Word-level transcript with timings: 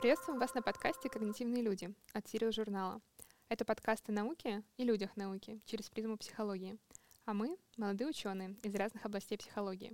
Приветствуем 0.00 0.40
вас 0.40 0.54
на 0.54 0.62
подкасте 0.62 1.10
«Когнитивные 1.10 1.62
люди» 1.62 1.94
от 2.14 2.26
Сириус 2.26 2.54
журнала. 2.54 3.02
Это 3.50 3.66
подкаст 3.66 4.08
о 4.08 4.12
науке 4.12 4.62
и 4.78 4.84
людях 4.84 5.14
науки 5.14 5.60
через 5.66 5.90
призму 5.90 6.16
психологии. 6.16 6.78
А 7.26 7.34
мы— 7.34 7.58
молодые 7.76 8.08
ученые 8.08 8.56
из 8.62 8.74
разных 8.74 9.04
областей 9.04 9.36
психологии. 9.36 9.92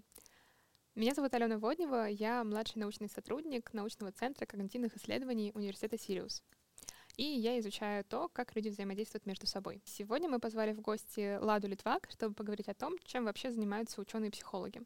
Меня 0.94 1.12
зовут 1.12 1.34
Алена 1.34 1.58
Воднева, 1.58 2.06
я 2.06 2.44
младший 2.44 2.78
научный 2.78 3.08
сотрудник 3.08 3.72
научного 3.72 4.12
центра 4.12 4.46
когнитивных 4.46 4.96
исследований 4.96 5.50
Университета 5.56 5.98
Сириус. 5.98 6.44
И 7.16 7.24
я 7.24 7.58
изучаю 7.58 8.04
то, 8.04 8.28
как 8.28 8.54
люди 8.54 8.68
взаимодействуют 8.68 9.26
между 9.26 9.48
собой. 9.48 9.82
Сегодня 9.84 10.28
мы 10.28 10.38
позвали 10.38 10.72
в 10.72 10.80
гости 10.82 11.36
Ладу 11.38 11.66
Литвак, 11.66 12.06
чтобы 12.12 12.32
поговорить 12.32 12.68
о 12.68 12.74
том, 12.74 12.96
чем 13.02 13.24
вообще 13.24 13.50
занимаются 13.50 14.00
ученые-психологи. 14.00 14.82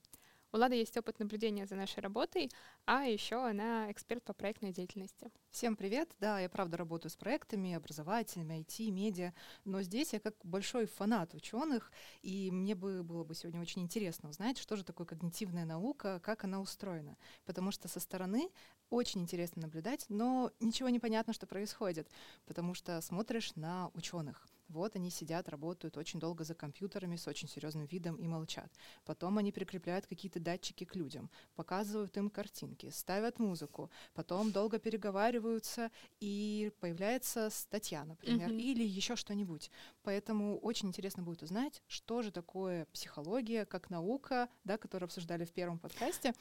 У 0.52 0.56
Лады 0.56 0.74
есть 0.74 0.96
опыт 0.96 1.20
наблюдения 1.20 1.64
за 1.64 1.76
нашей 1.76 2.00
работой, 2.00 2.50
а 2.84 3.04
еще 3.04 3.36
она 3.36 3.88
эксперт 3.92 4.24
по 4.24 4.32
проектной 4.32 4.72
деятельности. 4.72 5.30
Всем 5.52 5.76
привет! 5.76 6.10
Да, 6.18 6.40
я 6.40 6.48
правда 6.48 6.76
работаю 6.76 7.12
с 7.12 7.16
проектами 7.16 7.72
образовательными, 7.74 8.58
IT, 8.60 8.90
медиа, 8.90 9.32
но 9.64 9.80
здесь 9.82 10.12
я 10.12 10.18
как 10.18 10.34
большой 10.42 10.86
фанат 10.86 11.34
ученых, 11.34 11.92
и 12.22 12.50
мне 12.50 12.74
бы 12.74 13.04
было 13.04 13.22
бы 13.22 13.36
сегодня 13.36 13.60
очень 13.60 13.82
интересно 13.82 14.28
узнать, 14.28 14.58
что 14.58 14.74
же 14.74 14.82
такое 14.82 15.06
когнитивная 15.06 15.64
наука, 15.64 16.18
как 16.18 16.42
она 16.42 16.60
устроена. 16.60 17.16
Потому 17.44 17.70
что 17.70 17.86
со 17.86 18.00
стороны 18.00 18.50
очень 18.88 19.20
интересно 19.20 19.62
наблюдать, 19.62 20.06
но 20.08 20.50
ничего 20.58 20.88
не 20.88 20.98
понятно, 20.98 21.32
что 21.32 21.46
происходит, 21.46 22.10
потому 22.44 22.74
что 22.74 23.00
смотришь 23.02 23.54
на 23.54 23.92
ученых. 23.94 24.48
Вот 24.70 24.94
они 24.94 25.10
сидят, 25.10 25.48
работают 25.48 25.96
очень 25.96 26.20
долго 26.20 26.44
за 26.44 26.54
компьютерами 26.54 27.16
с 27.16 27.26
очень 27.26 27.48
серьезным 27.48 27.86
видом 27.86 28.14
и 28.16 28.28
молчат. 28.28 28.70
Потом 29.04 29.38
они 29.38 29.50
прикрепляют 29.50 30.06
какие-то 30.06 30.38
датчики 30.38 30.84
к 30.84 30.94
людям, 30.94 31.28
показывают 31.56 32.16
им 32.16 32.30
картинки, 32.30 32.88
ставят 32.90 33.40
музыку, 33.40 33.90
потом 34.14 34.52
долго 34.52 34.78
переговариваются, 34.78 35.90
и 36.20 36.72
появляется 36.78 37.50
статья, 37.50 38.04
например, 38.04 38.50
mm-hmm. 38.50 38.60
или 38.60 38.84
еще 38.84 39.16
что-нибудь. 39.16 39.70
Поэтому 40.02 40.58
очень 40.58 40.88
интересно 40.88 41.24
будет 41.24 41.42
узнать, 41.42 41.82
что 41.88 42.22
же 42.22 42.30
такое 42.30 42.86
психология 42.92 43.64
как 43.64 43.90
наука, 43.90 44.48
да, 44.62 44.78
которую 44.78 45.06
обсуждали 45.06 45.44
в 45.44 45.52
первом 45.52 45.80
подкасте, 45.80 46.32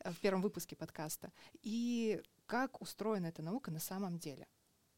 э, 0.00 0.10
в 0.10 0.18
первом 0.18 0.42
выпуске 0.42 0.74
подкаста, 0.74 1.32
и 1.62 2.20
как 2.46 2.80
устроена 2.82 3.26
эта 3.26 3.42
наука 3.42 3.70
на 3.70 3.80
самом 3.80 4.18
деле. 4.18 4.46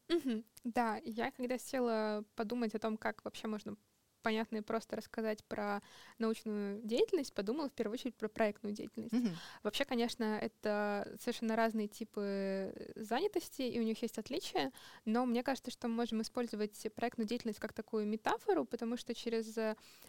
Угу. 0.09 0.43
Да, 0.63 0.99
я 1.03 1.31
когда 1.31 1.57
села 1.57 2.23
подумать 2.35 2.75
о 2.75 2.79
том, 2.79 2.97
как 2.97 3.23
вообще 3.23 3.47
можно 3.47 3.75
понятно 4.21 4.57
и 4.57 4.61
просто 4.61 4.95
рассказать 4.95 5.43
про 5.45 5.81
научную 6.17 6.81
деятельность, 6.83 7.33
подумала 7.33 7.69
в 7.69 7.73
первую 7.73 7.93
очередь 7.93 8.15
про 8.15 8.27
проектную 8.27 8.75
деятельность. 8.75 9.13
Mm-hmm. 9.13 9.35
Вообще, 9.63 9.85
конечно, 9.85 10.23
это 10.23 11.15
совершенно 11.21 11.55
разные 11.55 11.87
типы 11.87 12.73
занятости, 12.95 13.61
и 13.61 13.79
у 13.79 13.83
них 13.83 14.01
есть 14.01 14.17
отличия, 14.17 14.71
но 15.05 15.25
мне 15.25 15.43
кажется, 15.43 15.71
что 15.71 15.87
мы 15.87 15.95
можем 15.95 16.21
использовать 16.21 16.85
проектную 16.95 17.27
деятельность 17.27 17.59
как 17.59 17.73
такую 17.73 18.05
метафору, 18.05 18.65
потому 18.65 18.97
что 18.97 19.13
через 19.13 19.57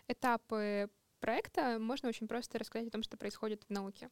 этапы 0.08 0.90
проекта 1.20 1.78
можно 1.78 2.08
очень 2.08 2.26
просто 2.26 2.58
рассказать 2.58 2.88
о 2.88 2.90
том, 2.90 3.02
что 3.02 3.16
происходит 3.16 3.62
в 3.64 3.70
науке. 3.70 4.10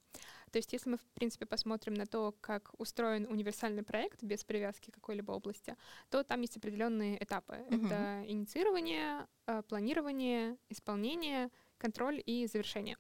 То 0.53 0.59
есть 0.59 0.73
если 0.73 0.91
мы, 0.91 0.99
в 0.99 1.05
принципе, 1.15 1.47
посмотрим 1.47 1.95
на 1.95 2.07
то, 2.07 2.35
как 2.41 2.71
устроен 2.79 3.27
универсальный 3.27 3.83
проект 3.83 4.23
без 4.23 4.45
привязки 4.45 4.91
к 4.91 4.95
какой-либо 4.95 5.33
области, 5.33 5.77
то 6.11 6.23
там 6.23 6.41
есть 6.43 6.57
определенные 6.57 7.23
этапы. 7.23 7.57
Угу. 7.71 7.87
Это 7.87 8.25
инициирование, 8.27 9.27
э, 9.47 9.63
планирование, 9.63 10.57
исполнение, 10.69 11.51
контроль 11.79 12.23
и 12.25 12.47
завершение. 12.47 12.97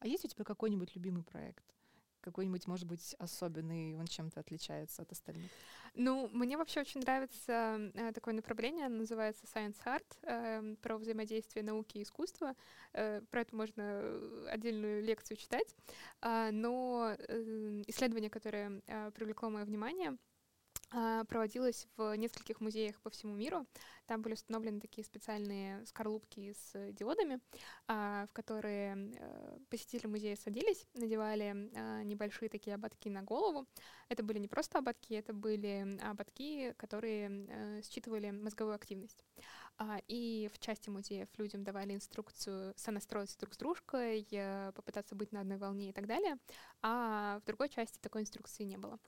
А 0.00 0.06
есть 0.06 0.24
у 0.24 0.28
тебя 0.28 0.44
какой-нибудь 0.44 0.94
любимый 0.94 1.22
проект? 1.22 1.73
Какой-нибудь, 2.24 2.66
может 2.66 2.86
быть, 2.86 3.14
особенный, 3.18 3.96
он 3.96 4.06
чем-то 4.06 4.40
отличается 4.40 5.02
от 5.02 5.12
остальных? 5.12 5.50
Ну, 5.94 6.28
мне 6.32 6.56
вообще 6.56 6.80
очень 6.80 7.02
нравится 7.02 7.90
э, 7.94 8.12
такое 8.12 8.34
направление, 8.34 8.86
оно 8.86 8.98
называется 8.98 9.44
Science 9.46 9.76
Art, 9.84 10.04
э, 10.22 10.74
про 10.82 10.96
взаимодействие 10.96 11.64
науки 11.64 11.98
и 11.98 12.02
искусства. 12.02 12.54
Э, 12.92 13.20
про 13.30 13.42
это 13.42 13.54
можно 13.54 14.02
отдельную 14.50 15.04
лекцию 15.04 15.36
читать. 15.36 15.74
Э, 16.20 16.50
но 16.50 17.14
э, 17.16 17.82
исследование, 17.86 18.30
которое 18.30 18.82
э, 18.86 19.10
привлекло 19.12 19.50
мое 19.50 19.64
внимание— 19.64 20.16
а, 20.96 21.24
проводилась 21.24 21.88
в 21.96 22.16
нескольких 22.16 22.60
музеях 22.60 23.00
по 23.00 23.10
всему 23.10 23.34
миру. 23.34 23.66
Там 24.06 24.20
были 24.20 24.34
установлены 24.34 24.80
такие 24.80 25.04
специальные 25.04 25.84
скорлупки 25.86 26.52
с 26.52 26.92
диодами, 26.92 27.40
а, 27.88 28.26
в 28.26 28.32
которые 28.32 29.12
э, 29.16 29.58
посетители 29.70 30.06
музея 30.06 30.36
садились, 30.36 30.86
надевали 30.94 31.70
а, 31.74 32.02
небольшие 32.02 32.48
такие 32.50 32.74
ободки 32.74 33.08
на 33.08 33.22
голову. 33.22 33.66
Это 34.08 34.22
были 34.22 34.38
не 34.38 34.48
просто 34.48 34.78
ободки, 34.78 35.14
это 35.14 35.32
были 35.32 35.98
ободки, 36.02 36.74
которые 36.76 37.46
э, 37.48 37.82
считывали 37.82 38.30
мозговую 38.30 38.74
активность. 38.74 39.24
И 40.06 40.48
в 40.54 40.58
части 40.60 40.88
музеев 40.88 41.28
людям 41.36 41.64
давали 41.64 41.94
инструкцию 41.94 42.74
сонастроиться 42.76 43.38
друг 43.38 43.54
с 43.54 43.56
дружкой, 43.56 44.26
э, 44.30 44.72
попытаться 44.72 45.14
быть 45.16 45.32
на 45.32 45.40
одной 45.40 45.56
волне 45.56 45.90
и 45.90 45.92
так 45.92 46.06
далее, 46.06 46.36
а 46.82 47.40
в 47.40 47.44
другой 47.46 47.68
части 47.68 47.98
такой 47.98 48.22
инструкции 48.22 48.64
не 48.64 48.76
было. 48.76 48.98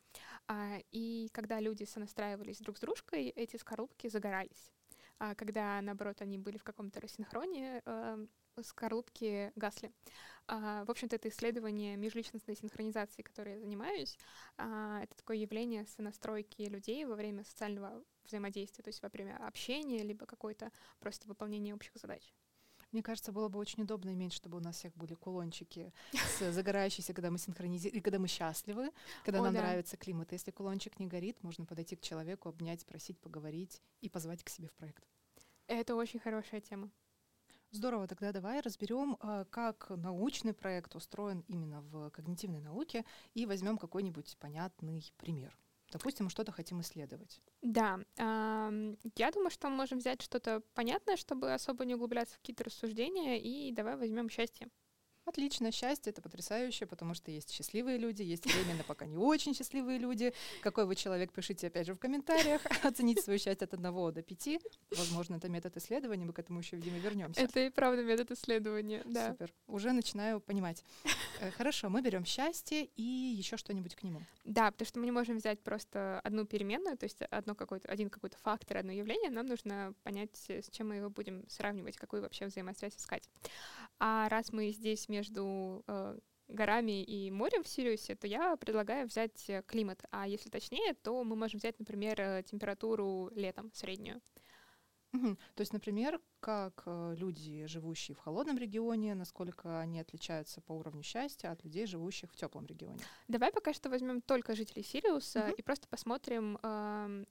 И 0.90 1.28
когда 1.32 1.60
люди 1.60 1.84
сонастраивались 1.84 2.58
друг 2.58 2.78
с 2.78 2.80
дружкой, 2.80 3.28
эти 3.28 3.56
скорлупки 3.56 4.08
загорались. 4.08 4.72
А 5.18 5.34
когда, 5.34 5.80
наоборот, 5.80 6.20
они 6.20 6.38
были 6.38 6.58
в 6.58 6.64
каком-то 6.64 7.00
рассинхроне, 7.00 7.82
э, 7.84 8.26
скорлупки 8.62 9.52
гасли. 9.56 9.92
А, 10.46 10.84
в 10.84 10.90
общем-то, 10.90 11.16
это 11.16 11.28
исследование 11.28 11.96
межличностной 11.96 12.56
синхронизации, 12.56 13.22
которой 13.22 13.54
я 13.54 13.60
занимаюсь. 13.60 14.16
А, 14.56 15.02
это 15.02 15.16
такое 15.16 15.36
явление 15.36 15.86
сонастройки 15.86 16.62
людей 16.62 17.04
во 17.04 17.16
время 17.16 17.44
социального 17.44 18.02
взаимодействия, 18.24 18.82
то 18.82 18.88
есть 18.88 19.02
во 19.02 19.08
время 19.08 19.36
общения, 19.46 20.02
либо 20.02 20.26
какой-то 20.26 20.70
просто 21.00 21.28
выполнения 21.28 21.74
общих 21.74 21.92
задач. 21.96 22.32
Мне 22.96 23.02
кажется, 23.02 23.30
было 23.30 23.50
бы 23.50 23.58
очень 23.58 23.82
удобно 23.82 24.14
иметь, 24.14 24.32
чтобы 24.32 24.56
у 24.56 24.60
нас 24.60 24.76
всех 24.76 24.96
были 24.96 25.12
кулончики 25.12 25.92
с 26.14 26.50
загорающиеся, 26.50 27.12
когда 27.12 27.30
мы 27.30 27.36
синхронизируем, 27.36 28.02
когда 28.02 28.18
мы 28.18 28.26
счастливы, 28.26 28.90
когда 29.22 29.40
О, 29.40 29.42
нам 29.42 29.52
да. 29.52 29.60
нравится 29.60 29.98
климат. 29.98 30.32
Если 30.32 30.50
кулончик 30.50 30.98
не 30.98 31.06
горит, 31.06 31.42
можно 31.42 31.66
подойти 31.66 31.94
к 31.94 32.00
человеку, 32.00 32.48
обнять, 32.48 32.80
спросить, 32.80 33.20
поговорить 33.20 33.82
и 34.00 34.08
позвать 34.08 34.42
к 34.42 34.48
себе 34.48 34.68
в 34.68 34.72
проект. 34.72 35.04
Это 35.66 35.94
очень 35.94 36.20
хорошая 36.20 36.62
тема. 36.62 36.90
Здорово, 37.70 38.08
тогда 38.08 38.32
давай 38.32 38.60
разберем, 38.62 39.18
а, 39.20 39.44
как 39.44 39.90
научный 39.90 40.54
проект 40.54 40.96
устроен 40.96 41.44
именно 41.48 41.82
в 41.82 42.08
когнитивной 42.08 42.60
науке, 42.60 43.04
и 43.34 43.44
возьмем 43.44 43.76
какой-нибудь 43.76 44.38
понятный 44.38 45.12
пример. 45.18 45.54
Допустим, 45.98 46.26
мы 46.26 46.30
что-то 46.30 46.52
хотим 46.52 46.80
исследовать. 46.80 47.40
Да, 47.62 47.98
я 48.18 49.30
думаю, 49.32 49.50
что 49.50 49.68
мы 49.68 49.76
можем 49.76 49.98
взять 49.98 50.22
что-то 50.22 50.62
понятное, 50.74 51.16
чтобы 51.16 51.52
особо 51.52 51.84
не 51.84 51.94
углубляться 51.94 52.34
в 52.34 52.38
какие-то 52.38 52.64
рассуждения, 52.64 53.40
и 53.40 53.72
давай 53.72 53.96
возьмем 53.96 54.28
счастье. 54.28 54.68
Отлично, 55.26 55.72
счастье— 55.72 56.10
это 56.12 56.22
потрясающе, 56.22 56.86
потому 56.86 57.12
что 57.14 57.32
есть 57.32 57.50
счастливые 57.50 57.98
люди, 57.98 58.22
есть 58.22 58.46
временно 58.46 58.84
пока 58.84 59.06
не 59.06 59.16
очень 59.16 59.54
счастливые 59.54 59.98
люди. 59.98 60.32
Какой 60.62 60.86
вы 60.86 60.94
человек, 60.94 61.32
пишите 61.32 61.66
опять 61.66 61.86
же 61.88 61.94
в 61.94 61.98
комментариях. 61.98 62.62
Оцените 62.84 63.22
свое 63.22 63.40
счастье 63.40 63.64
от 63.64 63.74
одного 63.74 64.12
до 64.12 64.22
пяти. 64.22 64.60
Возможно, 64.96 65.34
это 65.34 65.48
метод 65.48 65.76
исследования, 65.78 66.24
мы 66.24 66.32
к 66.32 66.38
этому 66.38 66.60
еще, 66.60 66.76
видимо, 66.76 66.98
вернемся. 66.98 67.40
Это 67.40 67.58
и 67.58 67.70
правда 67.70 68.04
метод 68.04 68.30
исследования, 68.30 69.02
да. 69.04 69.32
Супер, 69.32 69.52
уже 69.66 69.92
начинаю 69.92 70.38
понимать. 70.38 70.84
Э, 71.40 71.50
хорошо, 71.50 71.88
мы 71.88 72.02
берем 72.02 72.24
счастье 72.24 72.84
и 72.94 73.02
еще 73.02 73.56
что-нибудь 73.56 73.96
к 73.96 74.04
нему. 74.04 74.22
Да, 74.44 74.70
потому 74.70 74.86
что 74.86 75.00
мы 75.00 75.06
не 75.06 75.12
можем 75.12 75.38
взять 75.38 75.60
просто 75.60 76.20
одну 76.20 76.44
переменную, 76.46 76.96
то 76.96 77.04
есть 77.04 77.20
одно 77.22 77.56
какой-то, 77.56 77.88
один 77.88 78.10
какой-то 78.10 78.38
фактор, 78.38 78.76
одно 78.76 78.92
явление, 78.92 79.30
нам 79.30 79.46
нужно 79.46 79.92
понять, 80.04 80.30
с 80.48 80.70
чем 80.70 80.90
мы 80.90 80.96
его 80.96 81.10
будем 81.10 81.44
сравнивать, 81.48 81.96
какую 81.96 82.22
вообще 82.22 82.46
взаимосвязь 82.46 82.96
искать. 82.96 83.28
А 83.98 84.28
раз 84.28 84.52
мы 84.52 84.70
здесь 84.70 85.08
между 85.08 85.84
э, 85.86 86.18
горами 86.48 87.02
и 87.02 87.30
морем 87.30 87.62
в 87.62 87.68
Сириусе, 87.68 88.14
то 88.14 88.26
я 88.26 88.56
предлагаю 88.56 89.06
взять 89.06 89.48
э, 89.48 89.62
климат. 89.66 90.04
А 90.10 90.26
если 90.26 90.50
точнее, 90.50 90.94
то 90.94 91.22
мы 91.24 91.36
можем 91.36 91.58
взять, 91.58 91.78
например, 91.78 92.20
э, 92.20 92.42
температуру 92.44 93.30
летом 93.34 93.70
среднюю. 93.72 94.20
Угу. 95.12 95.36
То 95.54 95.60
есть, 95.60 95.72
например, 95.72 96.20
как 96.40 96.82
э, 96.86 97.14
люди, 97.16 97.66
живущие 97.66 98.14
в 98.14 98.18
холодном 98.18 98.58
регионе, 98.58 99.14
насколько 99.14 99.80
они 99.80 100.00
отличаются 100.00 100.60
по 100.60 100.72
уровню 100.72 101.02
счастья 101.02 101.50
от 101.50 101.64
людей, 101.64 101.86
живущих 101.86 102.32
в 102.32 102.36
теплом 102.36 102.66
регионе? 102.66 103.00
Давай 103.28 103.52
пока 103.52 103.72
что 103.72 103.88
возьмем 103.88 104.20
только 104.20 104.54
жителей 104.54 104.82
Сириуса 104.82 105.46
угу. 105.46 105.54
и 105.54 105.62
просто 105.62 105.88
посмотрим, 105.88 106.58
э, 106.62 107.24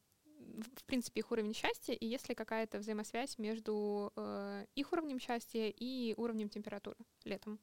в 0.76 0.84
принципе, 0.86 1.20
их 1.20 1.32
уровень 1.32 1.54
счастья 1.54 1.94
и 1.94 2.06
есть 2.06 2.30
ли 2.30 2.36
какая-то 2.36 2.80
взаимосвязь 2.80 3.38
между 3.38 4.12
э, 4.16 4.66
их 4.76 4.94
уровнем 4.94 5.20
счастья 5.20 5.68
и 5.68 6.14
уровнем 6.18 6.50
температуры 6.50 6.98
летом. 7.24 7.60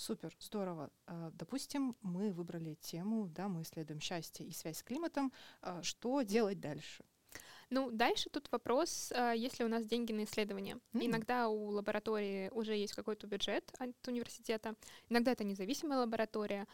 Супер, 0.00 0.34
здорово. 0.40 0.90
А, 1.06 1.30
допустим, 1.34 1.94
мы 2.00 2.32
выбрали 2.32 2.74
тему, 2.80 3.26
да, 3.28 3.48
мы 3.48 3.60
исследуем 3.60 4.00
счастье 4.00 4.46
и 4.46 4.52
связь 4.52 4.78
с 4.78 4.82
климатом. 4.82 5.30
А, 5.60 5.82
что 5.82 6.22
делать 6.22 6.58
дальше? 6.58 7.04
Ну, 7.68 7.90
дальше 7.90 8.30
тут 8.30 8.50
вопрос, 8.50 9.12
а, 9.14 9.32
есть 9.32 9.58
ли 9.58 9.64
у 9.66 9.68
нас 9.68 9.84
деньги 9.84 10.12
на 10.12 10.24
исследования. 10.24 10.76
Mm-hmm. 10.94 11.06
Иногда 11.06 11.48
у 11.48 11.66
лаборатории 11.66 12.48
уже 12.52 12.74
есть 12.76 12.94
какой-то 12.94 13.26
бюджет 13.26 13.70
от 13.78 14.08
университета, 14.08 14.74
иногда 15.10 15.32
это 15.32 15.44
независимая 15.44 15.98
лаборатория, 15.98 16.66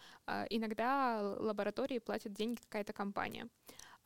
иногда 0.49 1.21
лаборатории 1.21 1.99
платит 1.99 2.33
деньги 2.33 2.61
какая-то 2.63 2.93
компания. 2.93 3.49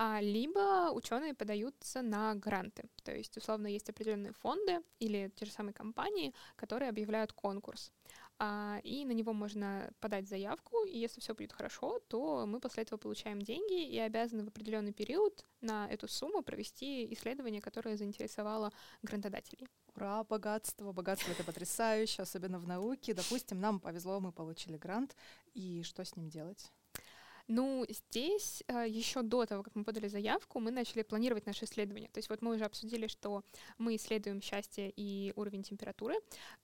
А, 0.02 0.18
либо 0.22 0.90
ученые 0.92 1.34
подаются 1.34 2.00
на 2.00 2.34
гранты. 2.34 2.88
То 3.02 3.14
есть, 3.14 3.36
условно, 3.36 3.66
есть 3.66 3.90
определенные 3.90 4.32
фонды 4.32 4.80
или 4.98 5.30
те 5.36 5.44
же 5.44 5.52
самые 5.52 5.74
компании, 5.74 6.32
которые 6.56 6.88
объявляют 6.88 7.34
конкурс. 7.34 7.92
А, 8.38 8.80
и 8.82 9.04
на 9.04 9.12
него 9.12 9.34
можно 9.34 9.92
подать 10.00 10.26
заявку, 10.26 10.84
и 10.84 10.96
если 10.96 11.20
все 11.20 11.34
будет 11.34 11.52
хорошо, 11.52 12.00
то 12.08 12.46
мы 12.46 12.60
после 12.60 12.84
этого 12.84 12.98
получаем 12.98 13.42
деньги 13.42 13.86
и 13.90 13.98
обязаны 13.98 14.42
в 14.42 14.48
определенный 14.48 14.94
период 14.94 15.44
на 15.60 15.86
эту 15.90 16.08
сумму 16.08 16.40
провести 16.42 17.12
исследование, 17.12 17.60
которое 17.60 17.98
заинтересовало 17.98 18.72
грантодателей. 19.02 19.68
Ура, 19.94 20.24
богатство, 20.24 20.92
богатство 20.92 21.32
это 21.32 21.44
потрясающе, 21.44 22.22
особенно 22.22 22.58
в 22.58 22.66
науке. 22.66 23.12
Допустим, 23.12 23.60
нам 23.60 23.78
повезло, 23.78 24.18
мы 24.18 24.32
получили 24.32 24.78
грант, 24.78 25.14
и 25.52 25.82
что 25.82 26.02
с 26.06 26.16
ним 26.16 26.30
делать? 26.30 26.72
Ну, 27.50 27.84
здесь 27.88 28.62
э, 28.68 28.86
еще 28.88 29.22
до 29.22 29.44
того, 29.44 29.64
как 29.64 29.74
мы 29.74 29.82
подали 29.82 30.06
заявку, 30.06 30.60
мы 30.60 30.70
начали 30.70 31.02
планировать 31.02 31.46
наше 31.46 31.64
исследование. 31.64 32.08
То 32.12 32.18
есть 32.18 32.30
вот 32.30 32.42
мы 32.42 32.54
уже 32.54 32.64
обсудили, 32.64 33.08
что 33.08 33.42
мы 33.76 33.96
исследуем 33.96 34.40
счастье 34.40 34.92
и 34.94 35.32
уровень 35.34 35.64
температуры. 35.64 36.14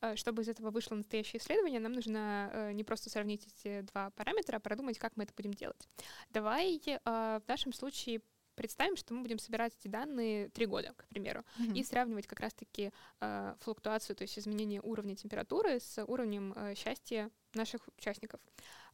Э, 0.00 0.14
чтобы 0.14 0.42
из 0.42 0.48
этого 0.48 0.70
вышло 0.70 0.94
настоящее 0.94 1.40
исследование, 1.40 1.80
нам 1.80 1.92
нужно 1.92 2.50
э, 2.52 2.72
не 2.72 2.84
просто 2.84 3.10
сравнить 3.10 3.44
эти 3.48 3.80
два 3.80 4.10
параметра, 4.10 4.58
а 4.58 4.60
продумать, 4.60 4.96
как 5.00 5.16
мы 5.16 5.24
это 5.24 5.32
будем 5.36 5.54
делать. 5.54 5.88
Давай 6.30 6.80
в 7.04 7.42
нашем 7.48 7.72
случае 7.72 8.20
представим, 8.56 8.96
что 8.96 9.14
мы 9.14 9.22
будем 9.22 9.38
собирать 9.38 9.74
эти 9.78 9.86
данные 9.86 10.48
три 10.48 10.66
года, 10.66 10.92
к 10.96 11.06
примеру, 11.08 11.44
mm-hmm. 11.58 11.74
и 11.74 11.84
сравнивать 11.84 12.26
как 12.26 12.40
раз-таки 12.40 12.90
э, 13.20 13.54
флуктуацию, 13.60 14.16
то 14.16 14.22
есть 14.22 14.38
изменение 14.38 14.80
уровня 14.82 15.14
температуры 15.14 15.78
с 15.78 16.02
уровнем 16.04 16.52
э, 16.56 16.74
счастья 16.74 17.30
наших 17.54 17.86
участников. 17.96 18.40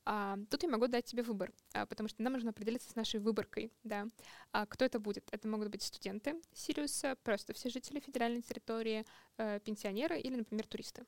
А, 0.04 0.37
тут 0.50 0.62
я 0.62 0.69
могу 0.69 0.88
дать 0.88 1.04
тебе 1.04 1.22
выбор, 1.22 1.52
а, 1.75 1.87
потому 1.87 2.08
что 2.08 2.22
нам 2.22 2.32
нужно 2.32 2.50
определиться 2.50 2.90
с 2.90 2.96
нашей 2.96 3.20
выборкой, 3.20 3.72
да. 3.84 4.06
А, 4.50 4.66
кто 4.66 4.84
это 4.84 4.99
будет? 4.99 5.28
Это 5.31 5.46
могут 5.46 5.69
быть 5.69 5.82
студенты 5.82 6.40
Сириуса, 6.52 7.16
просто 7.22 7.52
все 7.52 7.70
жители 7.70 8.00
федеральной 8.00 8.43
территории, 8.43 9.04
а, 9.38 9.60
пенсионеры 9.60 10.19
или, 10.19 10.37
например, 10.37 10.66
туристы. 10.66 11.04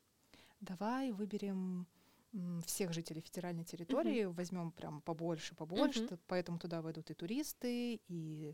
Давай 0.61 1.11
выберем 1.11 1.87
всех 2.67 2.93
жителей 2.93 3.21
федеральной 3.21 3.65
территории, 3.65 4.25
uh-huh. 4.25 4.33
возьмем 4.33 4.73
прям 4.73 5.01
побольше, 5.03 5.55
побольше, 5.55 6.01
uh-huh. 6.01 6.19
поэтому 6.27 6.59
туда 6.59 6.83
войдут 6.83 7.11
и 7.11 7.15
туристы, 7.15 8.01
и 8.09 8.53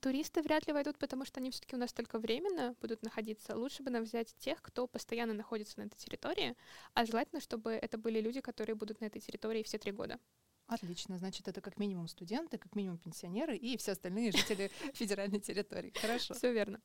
Туристы 0.00 0.42
вряд 0.42 0.66
ли 0.66 0.72
войдут, 0.72 0.98
потому 0.98 1.24
что 1.24 1.40
они 1.40 1.50
все-таки 1.50 1.74
у 1.76 1.78
нас 1.78 1.92
только 1.92 2.18
временно 2.18 2.74
будут 2.80 3.02
находиться. 3.02 3.56
Лучше 3.56 3.82
бы 3.82 3.90
нам 3.90 4.04
взять 4.04 4.34
тех, 4.38 4.62
кто 4.62 4.86
постоянно 4.86 5.34
находится 5.34 5.80
на 5.80 5.84
этой 5.84 5.96
территории, 5.96 6.56
а 6.94 7.04
желательно, 7.04 7.40
чтобы 7.40 7.72
это 7.72 7.98
были 7.98 8.20
люди, 8.20 8.40
которые 8.40 8.76
будут 8.76 9.00
на 9.00 9.06
этой 9.06 9.20
территории 9.20 9.62
все 9.62 9.78
три 9.78 9.92
года. 9.92 10.20
Отлично, 10.68 11.16
значит, 11.16 11.46
это 11.46 11.60
как 11.60 11.78
минимум 11.78 12.08
студенты, 12.08 12.58
как 12.58 12.74
минимум 12.74 12.98
пенсионеры 12.98 13.56
и 13.56 13.76
все 13.76 13.92
остальные 13.92 14.32
жители 14.32 14.70
федеральной 14.94 15.38
территории. 15.38 15.92
Хорошо. 16.00 16.34
Все 16.34 16.52
верно. 16.52 16.80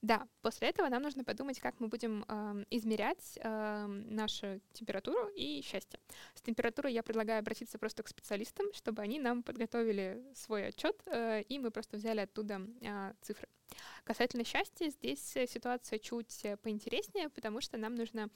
Да, 0.00 0.28
после 0.42 0.68
этого 0.68 0.88
нам 0.88 1.02
нужно 1.02 1.24
подумать, 1.24 1.58
как 1.58 1.80
мы 1.80 1.88
будем 1.88 2.24
э, 2.28 2.64
измерять 2.70 3.36
э, 3.42 3.86
нашу 3.86 4.60
температуру 4.72 5.28
и 5.34 5.60
счастье. 5.62 5.98
С 6.34 6.42
температурой 6.42 6.92
я 6.92 7.02
предлагаю 7.02 7.40
обратиться 7.40 7.78
просто 7.78 8.04
к 8.04 8.08
специалистам, 8.08 8.72
чтобы 8.74 9.02
они 9.02 9.18
нам 9.18 9.42
подготовили 9.42 10.22
свой 10.34 10.68
отчет, 10.68 11.02
э, 11.06 11.42
и 11.42 11.58
мы 11.58 11.72
просто 11.72 11.96
взяли 11.96 12.20
оттуда 12.20 12.60
э, 12.80 13.12
цифры. 13.22 13.48
Касательно 14.04 14.44
счастья, 14.44 14.88
здесь 14.88 15.20
ситуация 15.20 15.98
чуть 15.98 16.46
поинтереснее, 16.62 17.28
потому 17.28 17.60
что 17.60 17.76
нам 17.76 17.96
нужно 17.96 18.30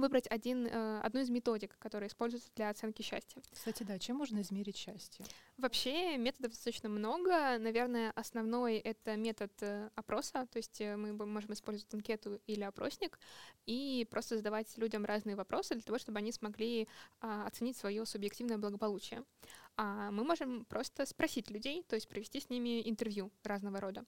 выбрать 0.00 0.26
один, 0.30 0.66
э, 0.66 1.00
одну 1.00 1.20
из 1.20 1.30
методик, 1.30 1.76
которая 1.78 2.08
используется 2.08 2.50
для 2.54 2.70
оценки 2.70 3.02
счастья. 3.02 3.42
Кстати, 3.52 3.82
да, 3.82 3.98
чем 3.98 4.16
можно 4.16 4.40
измерить 4.40 4.76
счастье? 4.76 5.24
Вообще 5.56 6.16
методов 6.16 6.52
достаточно 6.52 6.88
много. 6.88 7.58
Наверное, 7.58 8.12
основной— 8.12 8.76
это 8.84 9.16
метод 9.16 9.52
э, 9.60 9.90
опроса, 9.94 10.46
то 10.50 10.58
есть 10.58 10.80
э, 10.80 10.96
мы 10.96 11.12
можем 11.26 11.52
использовать 11.52 11.92
анкету 11.94 12.40
или 12.46 12.62
опросник 12.62 13.18
и 13.66 14.06
просто 14.10 14.36
задавать 14.36 14.76
людям 14.76 15.04
разные 15.04 15.36
вопросы 15.36 15.74
для 15.74 15.82
того, 15.82 15.98
чтобы 15.98 16.18
они 16.18 16.32
смогли 16.32 16.88
а, 17.20 17.46
оценить 17.46 17.76
свое 17.76 18.04
субъективное 18.06 18.58
благополучие. 18.58 19.24
А 19.78 20.10
мы 20.10 20.24
можем 20.24 20.64
просто 20.64 21.04
спросить 21.04 21.50
людей, 21.50 21.82
то 21.82 21.96
есть 21.96 22.08
провести 22.08 22.40
с 22.40 22.48
ними 22.48 22.88
интервью 22.88 23.30
разного 23.44 23.78
рода. 23.78 24.04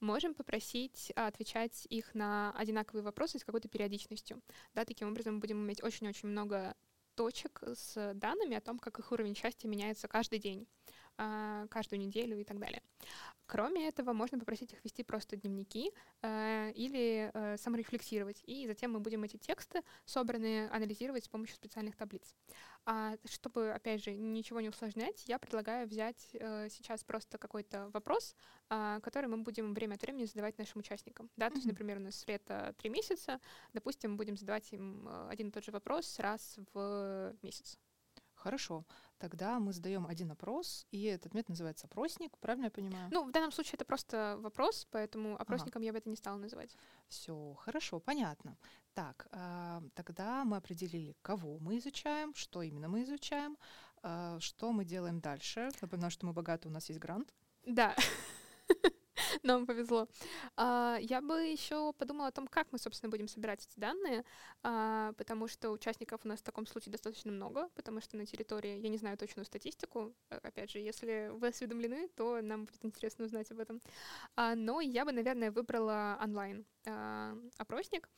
Можем 0.00 0.34
попросить 0.34 1.12
отвечать 1.14 1.86
их 1.90 2.14
на 2.14 2.52
одинаковые 2.56 3.04
вопросы 3.04 3.38
с 3.38 3.44
какой-то 3.44 3.68
периодичностью. 3.68 4.42
Да, 4.74 4.84
таким 4.84 5.08
образом 5.08 5.34
мы 5.34 5.40
будем 5.40 5.64
иметь 5.64 5.82
очень-очень 5.82 6.28
много 6.28 6.74
точек 7.14 7.62
с 7.74 8.14
данными 8.14 8.56
о 8.56 8.60
том, 8.60 8.78
как 8.78 8.98
их 8.98 9.12
уровень 9.12 9.36
счастья 9.36 9.68
меняется 9.68 10.08
каждый 10.08 10.40
день. 10.40 10.66
А, 11.18 11.66
каждую 11.68 12.00
неделю 12.00 12.38
и 12.38 12.44
так 12.44 12.58
далее. 12.58 12.82
Кроме 13.46 13.86
этого, 13.86 14.12
можно 14.14 14.38
попросить 14.38 14.72
их 14.72 14.82
вести 14.82 15.02
просто 15.02 15.36
дневники 15.36 15.92
э, 16.22 16.72
или 16.74 17.30
э, 17.34 17.56
саморефлексировать, 17.58 18.42
и 18.46 18.66
затем 18.66 18.92
мы 18.92 19.00
будем 19.00 19.24
эти 19.24 19.36
тексты, 19.36 19.82
собранные, 20.06 20.68
анализировать 20.70 21.24
с 21.24 21.28
помощью 21.28 21.56
специальных 21.56 21.96
таблиц. 21.96 22.34
А 22.86 23.14
чтобы, 23.26 23.72
опять 23.72 24.02
же, 24.02 24.14
ничего 24.14 24.60
не 24.62 24.70
усложнять, 24.70 25.24
я 25.26 25.38
предлагаю 25.38 25.86
взять 25.86 26.30
э, 26.32 26.68
сейчас 26.70 27.04
просто 27.04 27.36
какой-то 27.36 27.90
вопрос, 27.92 28.34
э, 28.70 29.00
который 29.02 29.28
мы 29.28 29.38
будем 29.38 29.74
время 29.74 29.96
от 29.96 30.02
времени 30.02 30.24
задавать 30.24 30.56
нашим 30.56 30.80
участникам. 30.80 31.28
Да? 31.36 31.46
Mm-hmm. 31.46 31.50
То 31.50 31.56
есть, 31.56 31.66
например, 31.66 31.98
у 31.98 32.00
нас 32.00 32.26
лето 32.26 32.74
три 32.78 32.88
месяца, 32.88 33.38
допустим, 33.74 34.12
мы 34.12 34.16
будем 34.16 34.36
задавать 34.38 34.72
им 34.72 35.06
э, 35.06 35.28
один 35.28 35.48
и 35.48 35.50
тот 35.50 35.64
же 35.64 35.72
вопрос 35.72 36.18
раз 36.20 36.58
в 36.72 37.34
месяц. 37.42 37.78
Хорошо. 38.42 38.84
Тогда 39.18 39.60
мы 39.60 39.72
задаем 39.72 40.04
один 40.04 40.32
опрос, 40.32 40.84
и 40.90 41.04
этот 41.04 41.32
метод 41.32 41.50
называется 41.50 41.86
опросник, 41.86 42.36
правильно 42.38 42.64
я 42.64 42.70
понимаю? 42.70 43.08
Ну, 43.12 43.24
в 43.24 43.30
данном 43.30 43.52
случае 43.52 43.74
это 43.74 43.84
просто 43.84 44.36
вопрос, 44.40 44.88
поэтому 44.90 45.40
опросником 45.40 45.80
ага. 45.80 45.86
я 45.86 45.92
бы 45.92 45.98
это 45.98 46.10
не 46.10 46.16
стала 46.16 46.38
называть. 46.38 46.76
Все, 47.06 47.54
хорошо, 47.54 48.00
понятно. 48.00 48.56
Так, 48.94 49.28
э, 49.30 49.80
тогда 49.94 50.44
мы 50.44 50.56
определили, 50.56 51.14
кого 51.22 51.58
мы 51.60 51.78
изучаем, 51.78 52.34
что 52.34 52.62
именно 52.62 52.88
мы 52.88 53.04
изучаем, 53.04 53.56
э, 54.02 54.38
что 54.40 54.72
мы 54.72 54.84
делаем 54.84 55.20
дальше. 55.20 55.70
Напоминаю, 55.80 56.10
что 56.10 56.26
мы 56.26 56.32
богаты, 56.32 56.68
у 56.68 56.72
нас 56.72 56.88
есть 56.88 57.00
грант. 57.00 57.32
Да. 57.64 57.94
Нам 59.42 59.66
повезло. 59.66 60.08
А, 60.56 60.98
я 61.00 61.20
бы 61.20 61.40
еще 61.42 61.92
подумала 61.92 62.28
о 62.28 62.32
том, 62.32 62.46
как 62.46 62.68
мы, 62.72 62.78
собственно, 62.78 63.10
будем 63.10 63.28
собирать 63.28 63.66
эти 63.66 63.78
данные, 63.78 64.24
а, 64.62 65.12
потому 65.14 65.48
что 65.48 65.70
участников 65.70 66.20
у 66.24 66.28
нас 66.28 66.40
в 66.40 66.44
таком 66.44 66.66
случае 66.66 66.92
достаточно 66.92 67.32
много, 67.32 67.68
потому 67.74 68.00
что 68.00 68.16
на 68.16 68.26
территории, 68.26 68.78
я 68.78 68.88
не 68.88 68.98
знаю 68.98 69.16
точную 69.16 69.44
статистику, 69.46 70.14
э, 70.30 70.38
опять 70.42 70.70
же, 70.70 70.78
если 70.78 71.30
вы 71.32 71.48
осведомлены, 71.48 72.08
то 72.08 72.40
нам 72.42 72.64
будет 72.64 72.84
интересно 72.84 73.24
узнать 73.24 73.50
об 73.50 73.60
этом. 73.60 73.80
А, 74.36 74.54
но 74.54 74.80
я 74.80 75.04
бы, 75.04 75.12
наверное, 75.12 75.50
выбрала 75.50 76.18
онлайн 76.22 76.66
опросник 77.58 78.08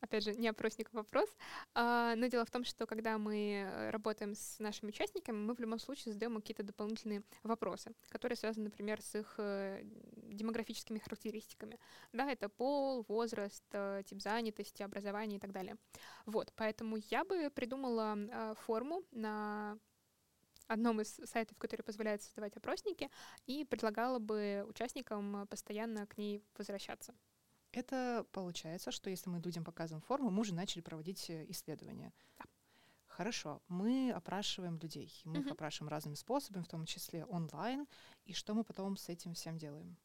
опять 0.00 0.24
же, 0.24 0.34
не 0.34 0.48
опросник, 0.48 0.90
а 0.92 0.96
вопрос. 0.96 1.28
А, 1.74 2.14
но 2.16 2.26
дело 2.26 2.44
в 2.44 2.50
том, 2.50 2.64
что 2.64 2.86
когда 2.86 3.18
мы 3.18 3.66
э, 3.66 3.90
работаем 3.90 4.34
с 4.34 4.58
нашими 4.58 4.90
участниками, 4.90 5.36
мы 5.36 5.54
в 5.54 5.60
любом 5.60 5.78
случае 5.78 6.12
задаем 6.12 6.36
какие-то 6.36 6.62
дополнительные 6.62 7.22
вопросы, 7.42 7.92
которые 8.08 8.36
связаны, 8.36 8.64
например, 8.64 9.00
с 9.00 9.14
их 9.14 9.34
э, 9.38 9.82
демографическими 9.84 10.98
характеристиками. 10.98 11.78
Да, 12.12 12.30
это 12.30 12.48
пол, 12.48 13.04
возраст, 13.08 13.64
э, 13.72 14.02
тип 14.06 14.20
занятости, 14.20 14.82
образование 14.82 15.38
и 15.38 15.40
так 15.40 15.52
далее. 15.52 15.76
Вот, 16.26 16.52
поэтому 16.56 16.96
я 17.10 17.24
бы 17.24 17.50
придумала 17.50 18.54
форму 18.64 19.02
на 19.10 19.78
одном 20.66 21.00
из 21.00 21.20
сайтов, 21.24 21.58
который 21.58 21.82
позволяет 21.82 22.22
создавать 22.22 22.56
опросники, 22.56 23.10
и 23.46 23.64
предлагала 23.64 24.18
бы 24.18 24.64
участникам 24.68 25.46
постоянно 25.48 26.06
к 26.06 26.16
ней 26.16 26.44
возвращаться. 26.56 27.14
Это 27.72 28.26
получается, 28.32 28.90
что 28.90 29.10
если 29.10 29.30
мы 29.30 29.40
людям 29.40 29.64
показываем 29.64 30.02
форму, 30.02 30.30
мы 30.30 30.40
уже 30.40 30.54
начали 30.54 30.82
проводить 30.82 31.30
э, 31.30 31.46
исследования. 31.48 32.12
Да. 32.38 32.44
Хорошо, 33.06 33.62
мы 33.68 34.12
опрашиваем 34.12 34.78
людей. 34.78 35.20
Мы 35.24 35.36
uh-huh. 35.36 35.40
их 35.46 35.52
опрашиваем 35.52 35.90
разными 35.90 36.14
способами, 36.14 36.62
в 36.62 36.68
том 36.68 36.86
числе 36.86 37.24
онлайн. 37.26 37.86
И 38.24 38.32
что 38.32 38.54
мы 38.54 38.64
потом 38.64 38.96
с 38.96 39.08
этим 39.08 39.34
всем 39.34 39.58
делаем? 39.58 39.96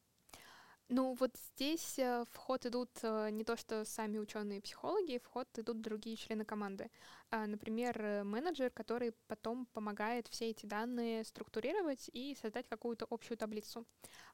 Ну, 0.87 1.15
вот 1.19 1.31
здесь 1.35 1.97
э, 1.97 2.25
в 2.31 2.35
ход 2.37 2.65
идут 2.67 2.91
э, 3.01 3.31
не 3.31 3.43
то, 3.43 3.57
что 3.57 3.85
сами 3.85 4.19
ученые 4.19 4.61
психологи, 4.61 5.17
в 5.17 5.25
ход 5.25 5.47
идут 5.57 5.81
другие 5.81 6.15
члены 6.15 6.45
команды. 6.45 6.91
А, 7.31 7.47
например, 7.47 7.99
э, 7.99 8.23
менеджер, 8.23 8.69
который 8.69 9.13
потом 9.27 9.65
помогает 9.73 10.27
все 10.27 10.51
эти 10.51 10.67
данные 10.67 11.23
структурировать 11.23 12.09
и 12.13 12.35
создать 12.39 12.67
какую-то 12.67 13.07
общую 13.09 13.35
таблицу, 13.35 13.87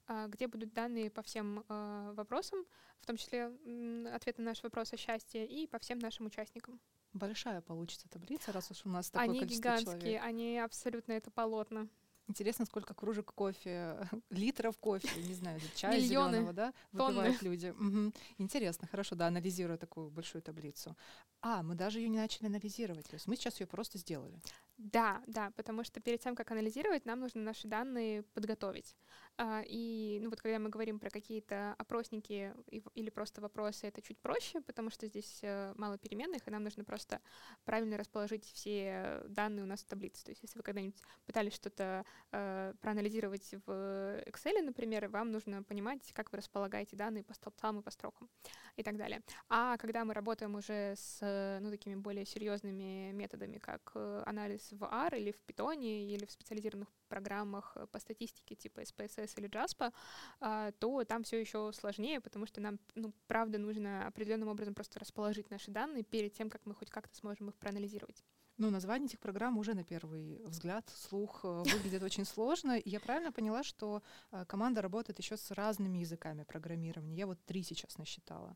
а, 0.07 0.27
где 0.27 0.47
будут 0.47 0.73
данные 0.73 1.09
по 1.09 1.21
всем 1.21 1.63
вопросам, 1.69 2.65
в 2.99 3.05
том 3.05 3.15
числе 3.15 3.45
ответы 4.13 4.41
на 4.41 4.49
наш 4.49 4.61
вопрос 4.61 4.91
о 4.91 4.97
счастье, 4.97 5.47
и 5.47 5.67
по 5.67 5.79
всем 5.79 5.99
нашим 5.99 6.25
участникам. 6.25 6.81
Большая 7.13 7.61
получится 7.61 8.09
таблица, 8.09 8.51
раз 8.51 8.71
уж 8.71 8.85
у 8.85 8.89
нас 8.89 9.09
такое 9.09 9.29
они 9.29 9.39
количество 9.39 9.69
гигантские, 9.69 9.95
человек. 9.99 10.23
Они 10.23 10.59
абсолютно 10.59 11.13
это 11.13 11.31
полотно. 11.31 11.87
Интересно, 12.31 12.65
сколько 12.65 12.93
кружек 12.93 13.33
кофе, 13.33 14.07
литров 14.29 14.77
кофе, 14.77 15.21
не 15.21 15.33
знаю, 15.33 15.59
чая 15.75 15.99
зеленого, 15.99 16.53
да, 16.53 16.73
выпивают 16.93 17.41
люди. 17.41 17.67
Угу. 17.77 18.13
Интересно, 18.37 18.87
хорошо, 18.87 19.15
да, 19.15 19.27
анализируя 19.27 19.77
такую 19.77 20.09
большую 20.09 20.41
таблицу. 20.41 20.95
А, 21.41 21.61
мы 21.61 21.75
даже 21.75 21.99
ее 21.99 22.07
не 22.07 22.17
начали 22.17 22.45
анализировать, 22.45 23.05
то 23.09 23.15
есть 23.15 23.27
мы 23.27 23.35
сейчас 23.35 23.59
ее 23.59 23.67
просто 23.67 23.97
сделали. 23.97 24.39
Да, 24.83 25.21
да, 25.27 25.51
потому 25.51 25.83
что 25.83 25.99
перед 26.01 26.21
тем, 26.21 26.35
как 26.35 26.49
анализировать, 26.49 27.05
нам 27.05 27.19
нужно 27.19 27.41
наши 27.41 27.67
данные 27.67 28.23
подготовить. 28.33 28.95
А, 29.37 29.61
и 29.63 30.19
ну 30.23 30.29
вот 30.31 30.41
когда 30.41 30.57
мы 30.57 30.69
говорим 30.69 30.99
про 30.99 31.11
какие-то 31.11 31.75
опросники 31.77 32.53
или 32.95 33.09
просто 33.11 33.41
вопросы, 33.41 33.85
это 33.87 34.01
чуть 34.01 34.17
проще, 34.17 34.59
потому 34.61 34.89
что 34.89 35.05
здесь 35.05 35.39
э, 35.43 35.73
мало 35.77 35.99
переменных, 35.99 36.47
и 36.47 36.51
нам 36.51 36.63
нужно 36.63 36.83
просто 36.83 37.21
правильно 37.63 37.95
расположить 37.95 38.43
все 38.43 39.21
данные 39.27 39.63
у 39.63 39.67
нас 39.67 39.81
в 39.81 39.85
таблице. 39.85 40.23
То 40.23 40.31
есть 40.31 40.41
если 40.41 40.57
вы 40.57 40.63
когда-нибудь 40.63 40.99
пытались 41.27 41.53
что-то 41.53 42.03
э, 42.31 42.73
проанализировать 42.81 43.53
в 43.65 43.69
Excel, 44.25 44.63
например, 44.63 45.09
вам 45.09 45.31
нужно 45.31 45.61
понимать, 45.61 46.11
как 46.13 46.31
вы 46.31 46.37
располагаете 46.37 46.95
данные 46.95 47.23
по 47.23 47.35
столбцам 47.35 47.79
и 47.79 47.83
по 47.83 47.91
строкам 47.91 48.29
и 48.77 48.83
так 48.83 48.97
далее. 48.97 49.21
А 49.47 49.77
когда 49.77 50.05
мы 50.05 50.15
работаем 50.15 50.55
уже 50.55 50.95
с 50.97 51.59
ну, 51.61 51.69
такими 51.69 51.95
более 51.95 52.25
серьезными 52.25 53.11
методами, 53.11 53.59
как 53.59 53.91
э, 53.93 54.23
анализ 54.25 54.70
в 54.71 54.83
R 54.83 55.15
или 55.15 55.31
в 55.31 55.39
Python 55.47 55.81
или 55.83 56.25
в 56.25 56.31
специализированных 56.31 56.89
программах 57.07 57.77
по 57.91 57.99
статистике 57.99 58.55
типа 58.55 58.81
SPSS 58.81 59.33
или 59.37 59.49
JASPA, 59.49 59.93
а, 60.39 60.71
то 60.73 61.03
там 61.03 61.23
все 61.23 61.39
еще 61.39 61.71
сложнее, 61.73 62.19
потому 62.19 62.45
что 62.45 62.61
нам, 62.61 62.79
ну, 62.95 63.13
правда, 63.27 63.57
нужно 63.57 64.07
определенным 64.07 64.49
образом 64.49 64.73
просто 64.73 64.99
расположить 64.99 65.49
наши 65.49 65.71
данные 65.71 66.03
перед 66.03 66.33
тем, 66.33 66.49
как 66.49 66.65
мы 66.65 66.73
хоть 66.73 66.89
как-то 66.89 67.15
сможем 67.15 67.49
их 67.49 67.55
проанализировать. 67.55 68.23
Ну, 68.57 68.69
название 68.69 69.07
этих 69.07 69.19
программ 69.19 69.57
уже 69.57 69.73
на 69.73 69.83
первый 69.83 70.43
взгляд, 70.45 70.87
слух 70.89 71.39
э, 71.43 71.47
выглядит 71.47 72.03
очень 72.03 72.25
сложно. 72.25 72.77
И 72.77 72.89
я 72.89 72.99
правильно 72.99 73.31
поняла, 73.31 73.63
что 73.63 74.03
э, 74.31 74.45
команда 74.45 74.81
работает 74.81 75.17
еще 75.17 75.35
с 75.35 75.51
разными 75.51 75.97
языками 75.97 76.43
программирования. 76.43 77.15
Я 77.15 77.27
вот 77.27 77.43
три 77.45 77.63
сейчас 77.63 77.97
насчитала. 77.97 78.55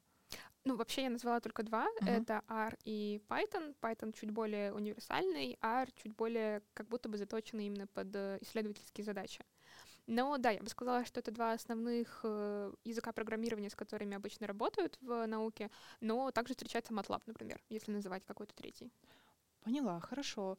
Ну, 0.66 0.76
вообще 0.76 1.04
я 1.04 1.10
назвала 1.12 1.40
только 1.40 1.62
два. 1.62 1.86
Uh-huh. 2.02 2.10
Это 2.10 2.42
R 2.50 2.76
и 2.86 3.22
Python. 3.30 3.76
Python 3.80 4.12
чуть 4.14 4.32
более 4.32 4.74
универсальный, 4.74 5.58
R 5.62 5.92
чуть 5.92 6.16
более 6.16 6.64
как 6.74 6.88
будто 6.88 7.08
бы 7.08 7.18
заточенный 7.18 7.68
именно 7.68 7.86
под 7.86 8.16
э, 8.16 8.40
исследовательские 8.42 9.06
задачи. 9.06 9.46
Но 10.08 10.38
да, 10.38 10.50
я 10.52 10.62
бы 10.62 10.70
сказала, 10.70 11.06
что 11.06 11.20
это 11.20 11.32
два 11.32 11.54
основных 11.54 12.22
э, 12.24 12.74
языка 12.84 13.12
программирования, 13.12 13.70
с 13.70 13.76
которыми 13.76 14.16
обычно 14.16 14.48
работают 14.48 14.98
в 15.02 15.26
науке, 15.28 15.70
но 16.02 16.32
также 16.32 16.54
встречается 16.54 16.94
MATLAB, 16.94 17.22
например, 17.28 17.62
если 17.70 17.92
называть 17.92 18.24
какой-то 18.26 18.54
третий. 18.56 18.92
Поняла, 19.62 20.00
хорошо 20.00 20.58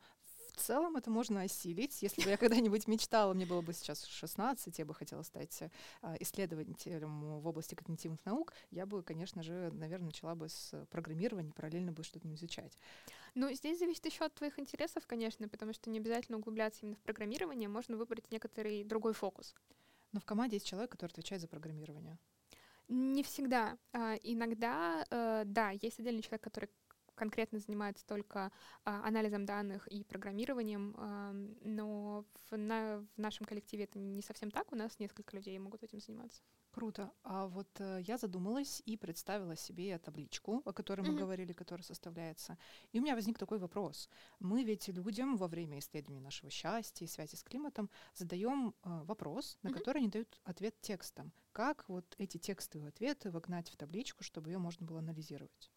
в 0.56 0.60
целом 0.60 0.96
это 0.96 1.10
можно 1.10 1.42
осилить. 1.42 2.02
Если 2.02 2.22
бы 2.22 2.30
я 2.30 2.36
когда-нибудь 2.36 2.88
мечтала, 2.88 3.34
мне 3.34 3.46
было 3.46 3.60
бы 3.60 3.72
сейчас 3.72 4.04
16, 4.04 4.78
я 4.78 4.84
бы 4.84 4.94
хотела 4.94 5.22
стать 5.22 5.62
а, 6.02 6.16
исследователем 6.18 7.40
в 7.40 7.46
области 7.46 7.75
когнитивных 7.75 8.25
наук, 8.25 8.52
я 8.70 8.86
бы, 8.86 9.02
конечно 9.02 9.42
же, 9.42 9.70
наверное, 9.72 10.06
начала 10.06 10.34
бы 10.34 10.48
с 10.48 10.72
программирования, 10.90 11.52
параллельно 11.52 11.92
бы 11.92 12.02
что-то 12.02 12.32
изучать. 12.34 12.78
Ну, 13.34 13.52
здесь 13.52 13.78
зависит 13.78 14.06
еще 14.06 14.25
от 14.25 14.34
твоих 14.34 14.58
интересов, 14.58 15.06
конечно, 15.06 15.48
потому 15.48 15.75
что 15.75 15.90
не 15.90 15.98
обязательно 15.98 16.38
углубляться 16.38 16.80
именно 16.82 16.96
в 16.96 17.00
программирование, 17.00 17.68
можно 17.68 17.96
выбрать 17.96 18.30
некоторый 18.30 18.82
другой 18.82 19.12
фокус. 19.12 19.54
Но 20.12 20.20
в 20.20 20.25
команде 20.25 20.56
есть 20.56 20.66
человек, 20.66 20.90
который 20.90 21.10
отвечает 21.10 21.42
за 21.42 21.48
программирование. 21.48 22.18
Не 22.88 23.22
всегда. 23.25 23.76
А, 23.92 24.14
иногда, 24.22 25.04
э, 25.10 25.42
да, 25.44 25.70
есть 25.70 25.98
отдельный 25.98 26.22
человек, 26.22 26.42
который 26.42 26.70
конкретно 27.16 27.58
занимается 27.58 28.06
только 28.06 28.52
а, 28.85 29.06
анализом 29.06 29.44
данных 29.46 29.88
и 29.88 30.04
программированием, 30.04 30.94
но 31.62 32.25
в, 32.50 32.56
на, 32.56 33.04
в 33.16 33.18
нашем 33.18 33.46
коллективе 33.46 33.85
это 33.85 33.99
не 33.99 34.23
совсем 34.23 34.50
так. 34.50 34.73
У 34.73 34.76
нас 34.76 34.99
несколько 34.99 35.35
людей 35.37 35.58
могут 35.58 35.82
этим 35.82 36.00
заниматься. 36.00 36.42
Круто. 36.76 37.11
А 37.23 37.46
вот 37.46 37.68
э, 37.80 38.02
я 38.06 38.18
задумалась 38.18 38.82
и 38.85 38.99
представила 38.99 39.56
себе 39.56 39.99
табличку, 39.99 40.61
о 40.66 40.75
которой 40.75 41.00
mm-hmm. 41.00 41.12
мы 41.12 41.18
говорили, 41.18 41.52
которая 41.54 41.82
составляется. 41.82 42.58
И 42.92 42.99
у 42.99 43.02
меня 43.02 43.14
возник 43.14 43.38
такой 43.38 43.58
вопрос. 43.58 44.11
Мы 44.40 44.62
ведь 44.62 44.88
людям 44.88 45.38
во 45.38 45.49
время 45.49 45.78
исследования 45.78 46.20
нашего 46.20 46.50
счастья 46.50 47.06
и 47.06 47.08
связи 47.08 47.35
с 47.35 47.42
климатом 47.42 47.88
задаем 48.14 48.75
э, 48.85 49.02
вопрос, 49.04 49.56
на 49.62 49.68
mm-hmm. 49.68 49.73
который 49.73 49.99
они 50.02 50.08
дают 50.08 50.38
ответ 50.44 50.78
текстом. 50.82 51.32
Как 51.52 51.88
вот 51.88 52.14
эти 52.18 52.37
текстовые 52.37 52.90
ответы 52.90 53.30
вогнать 53.30 53.70
в 53.70 53.76
табличку, 53.78 54.23
чтобы 54.23 54.50
ее 54.50 54.58
можно 54.58 54.85
было 54.85 54.99
анализировать? 54.99 55.70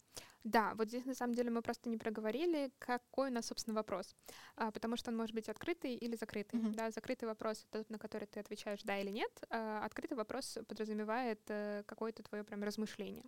Да, 0.44 0.72
вот 0.74 0.88
здесь 0.88 1.04
на 1.04 1.14
самом 1.14 1.34
деле 1.34 1.50
мы 1.50 1.60
просто 1.60 1.90
не 1.90 1.98
проговорили, 1.98 2.72
какой 2.78 3.28
у 3.28 3.32
нас, 3.32 3.46
собственно, 3.46 3.74
вопрос. 3.74 4.16
А, 4.56 4.70
потому 4.70 4.96
что 4.96 5.10
он 5.10 5.16
может 5.16 5.34
быть 5.34 5.48
открытый 5.48 5.94
или 5.94 6.16
закрытый. 6.16 6.58
Mm-hmm. 6.58 6.74
Да, 6.74 6.90
закрытый 6.90 7.28
вопрос— 7.28 7.66
это 7.70 7.80
тот, 7.80 7.90
на 7.90 7.98
который 7.98 8.26
ты 8.26 8.40
отвечаешь 8.40 8.82
«да» 8.82 8.98
или 8.98 9.10
«нет». 9.10 9.30
А, 9.50 9.84
открытый 9.84 10.16
вопрос 10.16 10.58
подразумевает 10.66 11.40
а, 11.50 11.82
какое-то 11.84 12.22
твое 12.22 12.42
прям 12.42 12.62
размышление. 12.62 13.24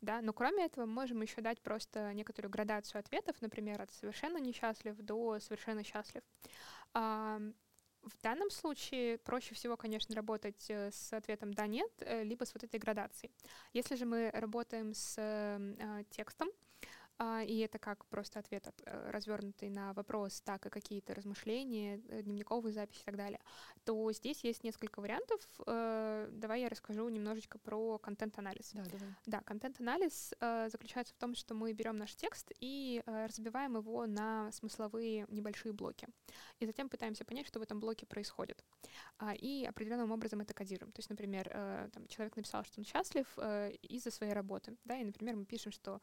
Да? 0.00 0.22
Но 0.22 0.32
кроме 0.32 0.64
этого 0.64 0.86
мы 0.86 0.92
можем 0.92 1.20
еще 1.20 1.42
дать 1.42 1.60
просто 1.60 2.12
некоторую 2.14 2.50
градацию 2.50 2.98
ответов, 2.98 3.36
например, 3.42 3.82
от 3.82 3.90
«совершенно 3.92 4.38
несчастлив» 4.38 4.96
до 4.96 5.38
«совершенно 5.40 5.84
счастлив». 5.84 6.22
А, 6.94 7.40
в 8.04 8.22
данном 8.22 8.50
случае 8.50 9.18
проще 9.18 9.54
всего, 9.54 9.76
конечно, 9.76 10.14
работать 10.14 10.66
э, 10.68 10.90
с 10.90 11.12
ответом 11.12 11.54
«да», 11.54 11.66
«нет», 11.66 11.90
э, 12.00 12.22
либо 12.22 12.44
с 12.44 12.54
вот 12.54 12.64
этой 12.64 12.78
градацией. 12.78 13.32
Если 13.72 13.96
же 13.96 14.04
мы 14.04 14.30
работаем 14.32 14.94
с 14.94 15.14
э, 15.18 16.04
текстом, 16.10 16.48
и 17.20 17.58
это 17.58 17.78
как 17.78 18.04
просто 18.06 18.40
ответ 18.40 18.66
от, 18.66 18.82
э, 18.84 19.10
развернутый 19.10 19.70
на 19.70 19.92
вопрос, 19.92 20.40
так 20.40 20.66
и 20.66 20.70
какие-то 20.70 21.14
размышления, 21.14 22.00
э, 22.08 22.22
дневниковые 22.22 22.72
записи 22.72 23.02
и 23.02 23.04
так 23.04 23.16
далее, 23.16 23.40
то 23.84 24.10
здесь 24.12 24.42
есть 24.42 24.64
несколько 24.64 25.00
вариантов. 25.00 25.40
Э, 25.66 26.28
давай 26.32 26.62
я 26.62 26.68
расскажу 26.68 27.08
немножечко 27.08 27.58
про 27.58 27.98
контент-анализ. 27.98 28.72
Да, 28.72 28.84
давай. 28.84 29.14
Да, 29.26 29.40
контент-анализ 29.42 30.34
заключается 30.40 31.14
в 31.14 31.18
том, 31.18 31.34
что 31.34 31.54
мы 31.54 31.72
берем 31.72 31.98
наш 31.98 32.14
текст 32.14 32.52
и 32.60 33.02
разбиваем 33.06 33.76
его 33.76 34.06
на 34.06 34.50
смысловые 34.52 35.26
небольшие 35.28 35.72
блоки. 35.72 36.08
И 36.58 36.66
затем 36.66 36.88
пытаемся 36.88 37.24
понять, 37.24 37.46
что 37.46 37.58
в 37.58 37.62
этом 37.62 37.80
блоке 37.80 38.06
происходит. 38.06 38.64
А, 39.18 39.34
и 39.34 39.64
определенным 39.64 40.10
образом 40.10 40.40
это 40.40 40.54
кодируем. 40.54 40.92
То 40.92 41.00
есть, 41.00 41.10
например, 41.10 41.48
там, 41.92 42.06
человек 42.08 42.36
написал, 42.36 42.64
что 42.64 42.80
он 42.80 42.84
счастлив 42.84 43.26
из-за 43.82 44.10
своей 44.10 44.32
работы. 44.32 44.76
Да, 44.84 44.96
и, 44.96 45.04
например, 45.04 45.36
мы 45.36 45.44
пишем, 45.44 45.72
что 45.72 46.00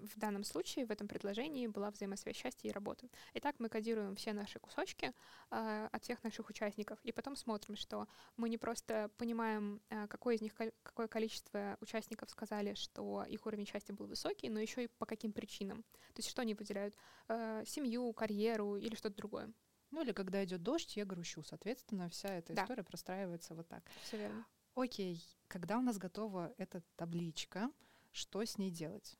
в 0.00 0.18
данном 0.18 0.44
случае, 0.44 0.86
в 0.86 0.90
этом 0.90 1.08
предложении 1.08 1.66
была 1.66 1.90
взаимосвязь 1.90 2.36
счастья 2.36 2.68
и 2.68 2.72
работы. 2.72 3.10
Итак, 3.34 3.56
мы 3.58 3.68
кодируем 3.68 4.14
все 4.16 4.32
наши 4.32 4.58
кусочки 4.58 5.12
э, 5.50 5.88
от 5.92 6.02
всех 6.02 6.22
наших 6.24 6.48
участников, 6.48 6.98
и 7.02 7.12
потом 7.12 7.36
смотрим, 7.36 7.76
что 7.76 8.08
мы 8.36 8.48
не 8.48 8.58
просто 8.58 9.10
понимаем, 9.16 9.80
э, 9.90 10.06
какое 10.08 10.36
из 10.36 10.40
них, 10.40 10.52
какое 10.82 11.08
количество 11.08 11.76
участников 11.80 12.30
сказали, 12.30 12.74
что 12.74 13.24
их 13.28 13.44
уровень 13.46 13.66
счастья 13.66 13.92
был 13.92 14.06
высокий, 14.06 14.48
но 14.48 14.60
еще 14.60 14.84
и 14.84 14.88
по 14.88 15.06
каким 15.06 15.32
причинам. 15.32 15.82
То 16.14 16.18
есть 16.18 16.30
что 16.30 16.42
они 16.42 16.54
выделяют? 16.54 16.94
Э, 17.28 17.64
семью, 17.66 18.12
карьеру 18.12 18.76
или 18.76 18.94
что-то 18.94 19.16
другое. 19.16 19.52
Ну 19.90 20.02
или 20.02 20.12
когда 20.12 20.44
идет 20.44 20.62
дождь, 20.62 20.96
я 20.96 21.04
грущу. 21.04 21.42
Соответственно, 21.42 22.08
вся 22.08 22.28
эта 22.28 22.54
да. 22.54 22.62
история 22.62 22.84
простраивается 22.84 23.54
вот 23.54 23.68
так. 23.68 23.82
Все 24.04 24.18
верно. 24.18 24.46
Окей, 24.74 25.22
когда 25.48 25.78
у 25.78 25.82
нас 25.82 25.98
готова 25.98 26.54
эта 26.56 26.82
табличка, 26.96 27.70
что 28.12 28.44
с 28.44 28.56
ней 28.56 28.70
делать? 28.70 29.18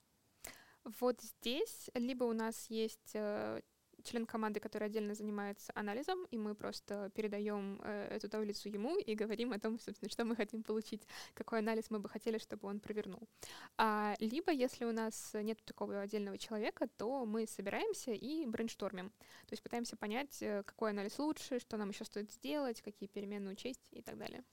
Вот 0.84 1.20
здесь 1.20 1.90
либо 1.94 2.24
у 2.24 2.32
нас 2.32 2.70
есть 2.70 3.10
э, 3.14 3.60
член 4.02 4.26
команды, 4.26 4.60
который 4.60 4.86
отдельно 4.86 5.14
занимается 5.14 5.72
анализом, 5.74 6.24
и 6.30 6.38
мы 6.38 6.54
просто 6.54 7.10
передаем 7.14 7.80
э, 7.82 8.16
эту 8.16 8.28
таблицу 8.28 8.68
ему 8.68 8.98
и 8.98 9.14
говорим 9.14 9.52
о 9.52 9.58
том, 9.58 9.78
собственно, 9.78 10.10
что 10.10 10.24
мы 10.24 10.36
хотим 10.36 10.62
получить, 10.62 11.02
какой 11.34 11.60
анализ 11.60 11.90
мы 11.90 11.98
бы 11.98 12.08
хотели, 12.08 12.38
чтобы 12.38 12.68
он 12.68 12.80
провернул. 12.80 13.28
А, 13.76 14.14
либо, 14.18 14.52
если 14.52 14.84
у 14.84 14.92
нас 14.92 15.32
нет 15.34 15.62
такого 15.64 16.00
отдельного 16.00 16.38
человека, 16.38 16.88
то 16.96 17.24
мы 17.24 17.46
собираемся 17.46 18.12
и 18.12 18.46
брейнштормим. 18.46 19.10
То 19.10 19.52
есть 19.52 19.62
пытаемся 19.62 19.96
понять, 19.96 20.42
э, 20.42 20.62
какой 20.64 20.90
анализ 20.90 21.18
лучше, 21.18 21.58
что 21.60 21.76
нам 21.76 21.90
еще 21.90 22.04
стоит 22.04 22.30
сделать, 22.30 22.82
какие 22.82 23.08
перемены 23.08 23.52
учесть 23.52 23.86
и 23.92 24.02
так 24.02 24.16
далее. 24.16 24.44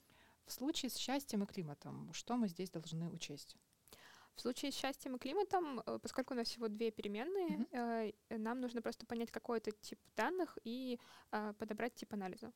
В 0.46 0.52
случае 0.52 0.90
с 0.90 0.96
счастьем 0.96 1.42
и 1.42 1.46
климатом, 1.46 2.10
что 2.12 2.36
мы 2.36 2.48
здесь 2.48 2.70
должны 2.70 3.08
учесть? 3.10 3.56
В 4.38 4.40
случае 4.40 4.70
с 4.70 4.76
счастьем 4.76 5.16
и 5.16 5.18
климатом, 5.18 5.80
э, 5.80 5.98
поскольку 6.00 6.32
у 6.32 6.36
нас 6.36 6.46
всего 6.46 6.68
две 6.68 6.92
переменные, 6.92 7.66
mm-hmm. 7.72 8.38
нам 8.38 8.60
нужно 8.60 8.80
просто 8.80 9.04
понять 9.04 9.32
какой-то 9.32 9.72
тип 9.72 9.98
данных 10.14 10.56
и 10.62 11.00
э, 11.32 11.54
подобрать 11.58 11.96
тип 11.96 12.12
анализа. 12.12 12.52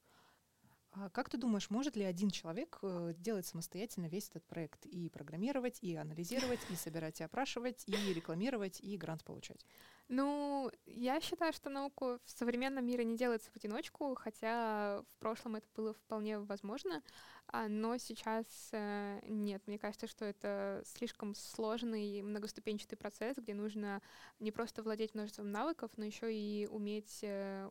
А 0.95 1.09
как 1.09 1.31
ты 1.31 1.39
думаешь, 1.39 1.71
может 1.71 1.97
ли 1.97 2.05
один 2.05 2.31
человек 2.31 2.79
делать 3.17 3.47
самостоятельно 3.47 4.07
весь 4.07 4.29
этот 4.29 4.45
проект 4.45 4.85
и 4.85 5.09
программировать, 5.09 5.79
и 5.81 5.97
анализировать, 5.97 6.61
и 6.69 6.77
собирать, 6.77 7.21
и 7.21 7.25
опрашивать, 7.25 7.85
и 7.87 8.13
рекламировать, 8.13 8.79
и 8.81 8.97
грант 8.99 9.25
получать? 9.25 9.65
Ну, 10.09 10.71
я 10.85 11.21
считаю, 11.23 11.55
что 11.55 11.71
науку 11.71 12.19
в 12.25 12.31
современном 12.31 12.85
мире 12.85 13.05
не 13.05 13.17
делается 13.17 13.51
в 13.51 13.57
одиночку, 13.57 14.15
хотя 14.15 15.03
в 15.09 15.17
прошлом 15.19 15.57
это 15.57 15.67
было 15.75 15.95
вполне 15.95 16.39
возможно. 16.39 17.03
А, 17.47 17.69
но 17.69 17.97
сейчас 17.97 18.47
э, 18.73 19.21
нет. 19.27 19.63
Мне 19.67 19.79
кажется, 19.79 20.07
что 20.07 20.27
это 20.27 20.83
слишком 20.85 21.35
сложный 21.35 22.21
многоступенчатый 22.21 22.99
процесс, 22.99 23.39
где 23.39 23.55
нужно 23.55 24.03
не 24.39 24.53
просто 24.53 24.83
владеть 24.83 25.15
множеством 25.15 25.51
навыков, 25.51 25.91
но 25.97 26.05
еще 26.05 26.35
и 26.35 26.67
уметь 26.67 27.21
э, 27.23 27.69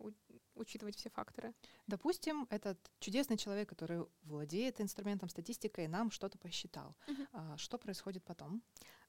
учитывать 0.62 0.96
все 0.96 1.10
факторы. 1.10 1.54
Допустим, 1.88 2.48
этот 2.50 2.78
чудесный 3.00 3.38
человек, 3.38 3.70
который 3.70 4.06
владеет 4.24 4.80
инструментом 4.80 5.30
статистикой, 5.30 5.88
нам 5.88 6.12
что-то 6.12 6.38
посчитал. 6.38 6.96
А, 7.34 7.58
что 7.58 7.78
происходит 7.78 8.24
потом? 8.24 8.62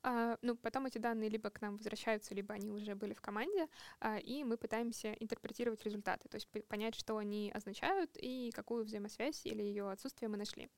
А, 0.04 0.36
ну, 0.42 0.56
потом 0.56 0.86
эти 0.86 0.98
данные 0.98 1.28
либо 1.28 1.50
к 1.50 1.60
нам 1.60 1.76
возвращаются, 1.76 2.34
либо 2.34 2.54
они 2.54 2.70
уже 2.70 2.94
были 2.96 3.14
в 3.14 3.20
команде, 3.20 3.68
а, 4.00 4.18
и 4.18 4.42
мы 4.42 4.56
пытаемся 4.56 5.12
интерпретировать 5.12 5.84
результаты, 5.84 6.28
то 6.28 6.34
есть 6.34 6.48
понять, 6.66 6.96
что 6.96 7.18
они 7.18 7.52
означают 7.54 8.10
и 8.16 8.50
какую 8.52 8.84
взаимосвязь 8.84 9.46
или 9.46 9.62
ее 9.62 9.90
отсутствие 9.90 10.28
мы 10.28 10.36
нашли. 10.36 10.68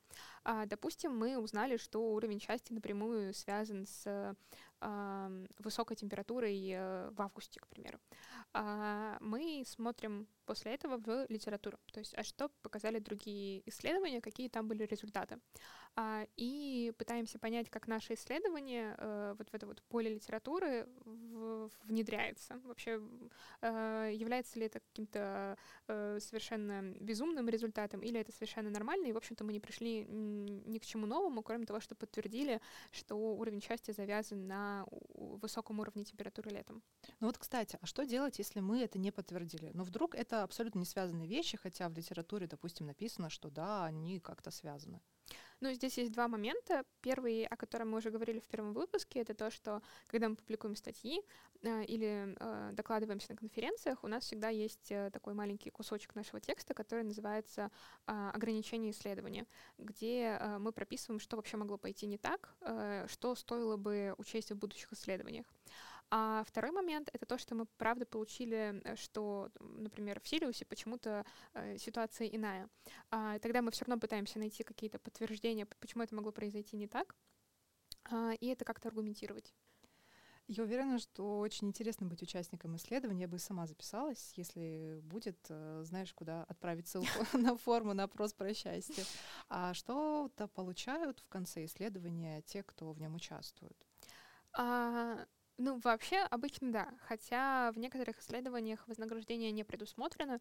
А, 0.43 0.67
допустим, 0.67 1.17
мы 1.17 1.39
узнали, 1.39 1.79
что 1.79 2.13
уровень 2.13 2.41
счастья 2.41 2.75
напрямую 2.75 3.33
связан 3.33 3.87
с 3.87 4.37
высокой 5.59 5.97
температурой 5.97 6.71
э, 6.71 7.11
в 7.11 7.23
августе, 7.23 7.61
к 7.61 7.67
примеру. 7.69 7.99
А, 8.53 9.17
мы 9.21 9.65
смотрим 9.67 10.27
после 10.45 10.75
этого 10.75 10.99
в 10.99 11.27
литературу, 11.29 11.79
то 11.93 12.01
есть, 12.01 12.15
а 12.17 12.23
что 12.23 12.51
показали 12.63 12.99
другие 12.99 13.63
исследования, 13.69 14.21
какие 14.21 14.49
там 14.49 14.69
были 14.69 14.85
результаты. 14.85 15.39
А, 15.97 16.27
и 16.37 16.93
пытаемся 16.99 17.39
понять, 17.39 17.71
как 17.71 17.89
наше 17.89 18.15
исследование 18.15 18.95
э, 18.99 19.35
вот 19.39 19.49
в 19.49 19.55
это 19.55 19.67
вот 19.67 19.83
поле 19.85 20.15
литературы 20.15 20.89
внедряется. 21.85 22.61
Вообще, 22.65 23.01
э, 23.63 24.11
является 24.13 24.59
ли 24.59 24.67
это 24.67 24.81
каким-то 24.81 25.57
совершенно 25.87 26.83
безумным 27.01 27.49
результатом, 27.49 28.01
или 28.01 28.19
это 28.19 28.33
совершенно 28.33 28.71
нормально, 28.71 29.07
и, 29.07 29.13
в 29.13 29.17
общем-то, 29.17 29.45
мы 29.45 29.53
не 29.53 29.61
пришли 29.61 30.05
ни 30.05 30.79
к 30.79 30.85
чему 30.87 31.07
новому, 31.07 31.43
кроме 31.43 31.67
того, 31.67 31.81
что 31.81 31.95
подтвердили, 31.95 32.61
что 32.91 33.15
уровень 33.15 33.61
счастья 33.61 33.93
завязан 33.93 34.47
на 34.47 34.74
высоком 35.15 35.81
уровне 35.81 36.05
температуры 36.05 36.51
летом. 36.51 36.83
Ну 37.21 37.27
вот, 37.27 37.39
кстати, 37.39 37.79
а 37.81 37.87
что 37.87 38.05
делать, 38.05 38.39
если 38.39 38.61
мы 38.61 38.81
это 38.83 38.99
не 38.99 39.11
подтвердили? 39.11 39.71
Но 39.75 39.85
вдруг 39.85 40.15
это 40.15 40.43
абсолютно 40.43 40.81
не 40.81 40.85
связанные 40.87 41.29
вещи, 41.29 41.57
хотя 41.57 41.89
в 41.89 41.95
литературе, 41.95 42.47
допустим, 42.47 42.87
написано, 42.87 43.31
что 43.31 43.51
да, 43.51 43.85
они 43.85 44.21
как-то 44.21 44.51
связаны. 44.51 45.01
Ну, 45.61 45.73
здесь 45.73 45.97
есть 45.99 46.13
два 46.13 46.29
момента. 46.29 46.85
Первый, 47.01 47.47
о 47.47 47.57
котором 47.57 47.91
мы 47.91 47.99
уже 47.99 48.11
говорили 48.11 48.41
в 48.41 48.47
первом 48.49 48.73
выпуске, 48.73 49.21
это 49.21 49.35
то, 49.35 49.51
что 49.51 49.83
когда 50.07 50.29
мы 50.29 50.37
публикуем 50.37 50.77
статьи 50.77 51.23
э, 51.63 51.85
или 51.85 52.37
э, 52.39 52.71
докладываемся 52.73 53.31
на 53.31 53.37
конференциях, 53.37 54.05
у 54.05 54.09
нас 54.09 54.25
всегда 54.25 54.49
есть 54.49 54.91
э, 54.91 55.11
такой 55.13 55.35
маленький 55.35 55.71
кусочек 55.71 56.15
нашего 56.15 56.41
текста, 56.41 56.75
который 56.75 57.05
называется 57.05 57.71
э, 58.07 58.31
«Ограничение 58.35 58.91
исследования», 58.91 59.47
где 59.79 60.39
э, 60.39 60.59
мы 60.59 60.73
прописываем, 60.73 61.21
что 61.21 61.37
вообще 61.37 61.57
могло 61.57 61.79
пойти 61.79 62.07
не 62.07 62.19
так, 62.19 62.55
э, 62.61 63.07
что 63.09 63.35
стоило 63.35 63.77
бы 63.77 64.15
учесть 64.19 64.51
в 64.51 64.57
будущих 64.57 64.93
исследованиях. 64.93 65.47
А 66.17 66.45
второй 66.45 66.71
момент— 66.71 67.11
это 67.13 67.27
то, 67.27 67.39
что 67.39 67.57
мы 67.57 67.67
правда 67.77 68.07
получили, 68.07 68.81
э, 68.85 68.95
что, 68.95 69.51
например, 69.59 70.21
в 70.21 70.29
Сириусе 70.29 70.65
почему-то 70.65 71.27
э, 71.55 71.77
ситуация 71.77 72.29
иная. 72.29 72.69
А, 73.11 73.41
тогда 73.41 73.63
мы 73.63 73.73
все 73.73 73.85
равно 73.85 73.99
пытаемся 73.99 74.39
найти 74.39 74.63
какие-то 74.63 75.01
подтверждения, 75.01 75.67
почему 75.81 76.05
это 76.05 76.15
могло 76.15 76.31
произойти 76.31 76.77
не 76.77 76.87
так, 76.87 77.17
а, 78.05 78.31
и 78.35 78.47
это 78.47 78.65
как-то 78.65 78.87
аргументировать. 78.87 79.53
Я 80.47 80.63
уверена, 80.63 81.01
что 81.01 81.41
очень 81.41 81.67
интересно 81.67 82.07
быть 82.07 82.23
участником 82.23 82.77
исследования. 82.77 83.23
Я 83.23 83.29
бы 83.29 83.41
сама 83.41 83.67
записалась, 83.67 84.35
если 84.37 85.01
будет, 85.03 85.45
э, 85.49 85.83
знаешь, 85.83 86.15
куда 86.15 86.45
отправить 86.45 86.87
ссылку 86.87 87.09
на 87.37 87.57
форму 87.57 87.93
на 87.93 88.05
опрос 88.05 88.35
про 88.35 88.55
счастье. 88.55 89.03
А 89.49 89.75
что-то 89.75 90.47
получают 90.47 91.19
в 91.19 91.29
конце 91.29 91.65
исследования 91.65 92.43
те, 92.43 92.63
кто 92.63 92.93
в 92.93 93.01
нем 93.01 93.17
участвует? 93.17 93.77
А, 94.57 95.27
ну, 95.57 95.81
вообще, 95.85 96.19
обычно 96.31 96.73
да. 96.73 96.89
Хотя 97.07 97.71
в 97.73 97.79
некоторых 97.79 98.19
исследованиях 98.19 98.87
вознаграждение 98.89 99.53
не 99.53 99.65
предусмотрено. 99.65 100.41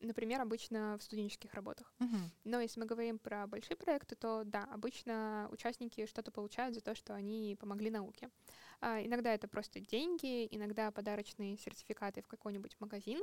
Например, 0.00 0.40
обычно 0.40 0.96
в 0.98 1.02
студенческих 1.02 1.54
работах. 1.54 1.94
Uh-huh. 1.98 2.28
Но 2.44 2.60
если 2.60 2.78
мы 2.80 2.86
говорим 2.86 3.18
про 3.18 3.46
большие 3.46 3.76
проекты, 3.76 4.14
то 4.14 4.42
да, 4.44 4.64
обычно 4.64 5.48
участники 5.50 6.06
что-то 6.06 6.30
получают 6.30 6.74
за 6.74 6.80
то, 6.82 6.94
что 6.94 7.14
они 7.14 7.56
помогли 7.58 7.90
науке. 7.90 8.28
А, 8.80 9.02
иногда 9.02 9.32
это 9.32 9.48
просто 9.48 9.80
деньги, 9.80 10.46
иногда 10.50 10.90
подарочные 10.90 11.56
сертификаты 11.56 12.20
в 12.22 12.28
какой-нибудь 12.28 12.76
магазин, 12.78 13.22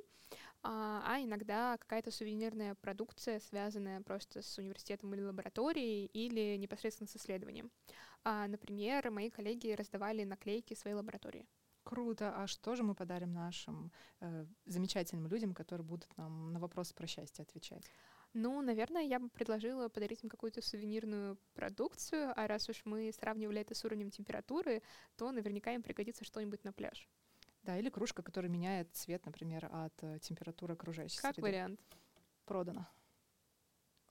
а, 0.63 1.03
а 1.05 1.21
иногда 1.21 1.77
какая-то 1.77 2.09
сувенирная 2.09 2.75
продукция, 2.75 3.39
связанная 3.39 4.01
просто 4.01 4.41
с 4.41 4.57
университетом 4.57 5.13
или 5.13 5.21
лабораторией, 5.21 6.07
или 6.07 6.57
непосредственно 6.57 7.07
с 7.07 7.15
исследованием. 7.15 7.71
А, 8.23 8.47
например, 8.47 9.11
мои 9.11 9.29
коллеги 9.29 9.71
раздавали 9.71 10.23
наклейки 10.23 10.73
своей 10.73 10.95
лаборатории. 10.95 11.45
Круто. 11.83 12.33
А 12.35 12.47
что 12.47 12.75
же 12.75 12.83
мы 12.83 12.95
подарим 12.95 13.33
нашим 13.33 13.91
э, 14.21 14.45
замечательным 14.65 15.27
людям, 15.27 15.53
которые 15.53 15.85
будут 15.85 16.15
нам 16.17 16.53
на 16.53 16.59
вопросы 16.59 16.93
про 16.93 17.07
счастье 17.07 17.43
отвечать? 17.43 17.83
Ну, 18.33 18.61
наверное, 18.61 19.03
я 19.03 19.19
бы 19.19 19.29
предложила 19.29 19.89
подарить 19.89 20.23
им 20.23 20.29
какую-то 20.29 20.61
сувенирную 20.61 21.37
продукцию, 21.53 22.33
а 22.35 22.47
раз 22.47 22.67
уж 22.67 22.81
мы 22.85 23.11
сравнивали 23.11 23.61
это 23.61 23.75
с 23.75 23.85
уровнем 23.85 24.09
температуры, 24.09 24.81
то 25.17 25.31
наверняка 25.31 25.71
им 25.73 25.83
пригодится 25.83 26.25
что-нибудь 26.25 26.63
на 26.63 26.73
пляж. 26.73 27.07
Да, 27.61 27.77
или 27.77 27.89
кружка, 27.89 28.23
которая 28.23 28.51
меняет 28.51 28.89
цвет, 28.93 29.25
например, 29.25 29.69
от 29.71 29.93
э, 30.03 30.19
температуры 30.19 30.73
окружающей 30.73 31.17
как 31.21 31.35
среды. 31.35 31.41
Как 31.41 31.51
вариант. 31.51 31.79
Продано. 32.45 32.87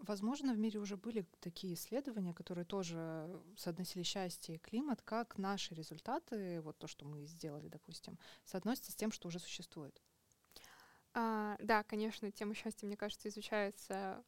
Возможно, 0.03 0.53
в 0.53 0.59
мире 0.59 0.81
уже 0.81 0.97
были 0.97 1.25
такие 1.39 1.75
исследования, 1.75 2.35
которые 2.35 2.65
тоже 2.65 3.41
соотносили 3.57 4.03
счастье 4.03 4.57
и 4.57 4.59
климат, 4.59 5.01
как 5.03 5.39
наши 5.39 5.75
результаты, 5.77 6.61
вот 6.61 6.77
то, 6.79 6.89
что 6.89 7.05
мы 7.05 7.25
сделали, 7.27 7.69
допустим, 7.69 8.19
соотносятся 8.45 8.91
с 8.91 8.97
тем, 8.97 9.13
что 9.13 9.29
уже 9.29 9.39
существует. 9.39 10.03
А, 11.15 11.57
да, 11.61 11.85
конечно, 11.85 12.33
тема 12.33 12.55
счастья, 12.55 12.87
мне 12.87 12.97
кажется, 12.97 13.29
изучается 13.29 14.25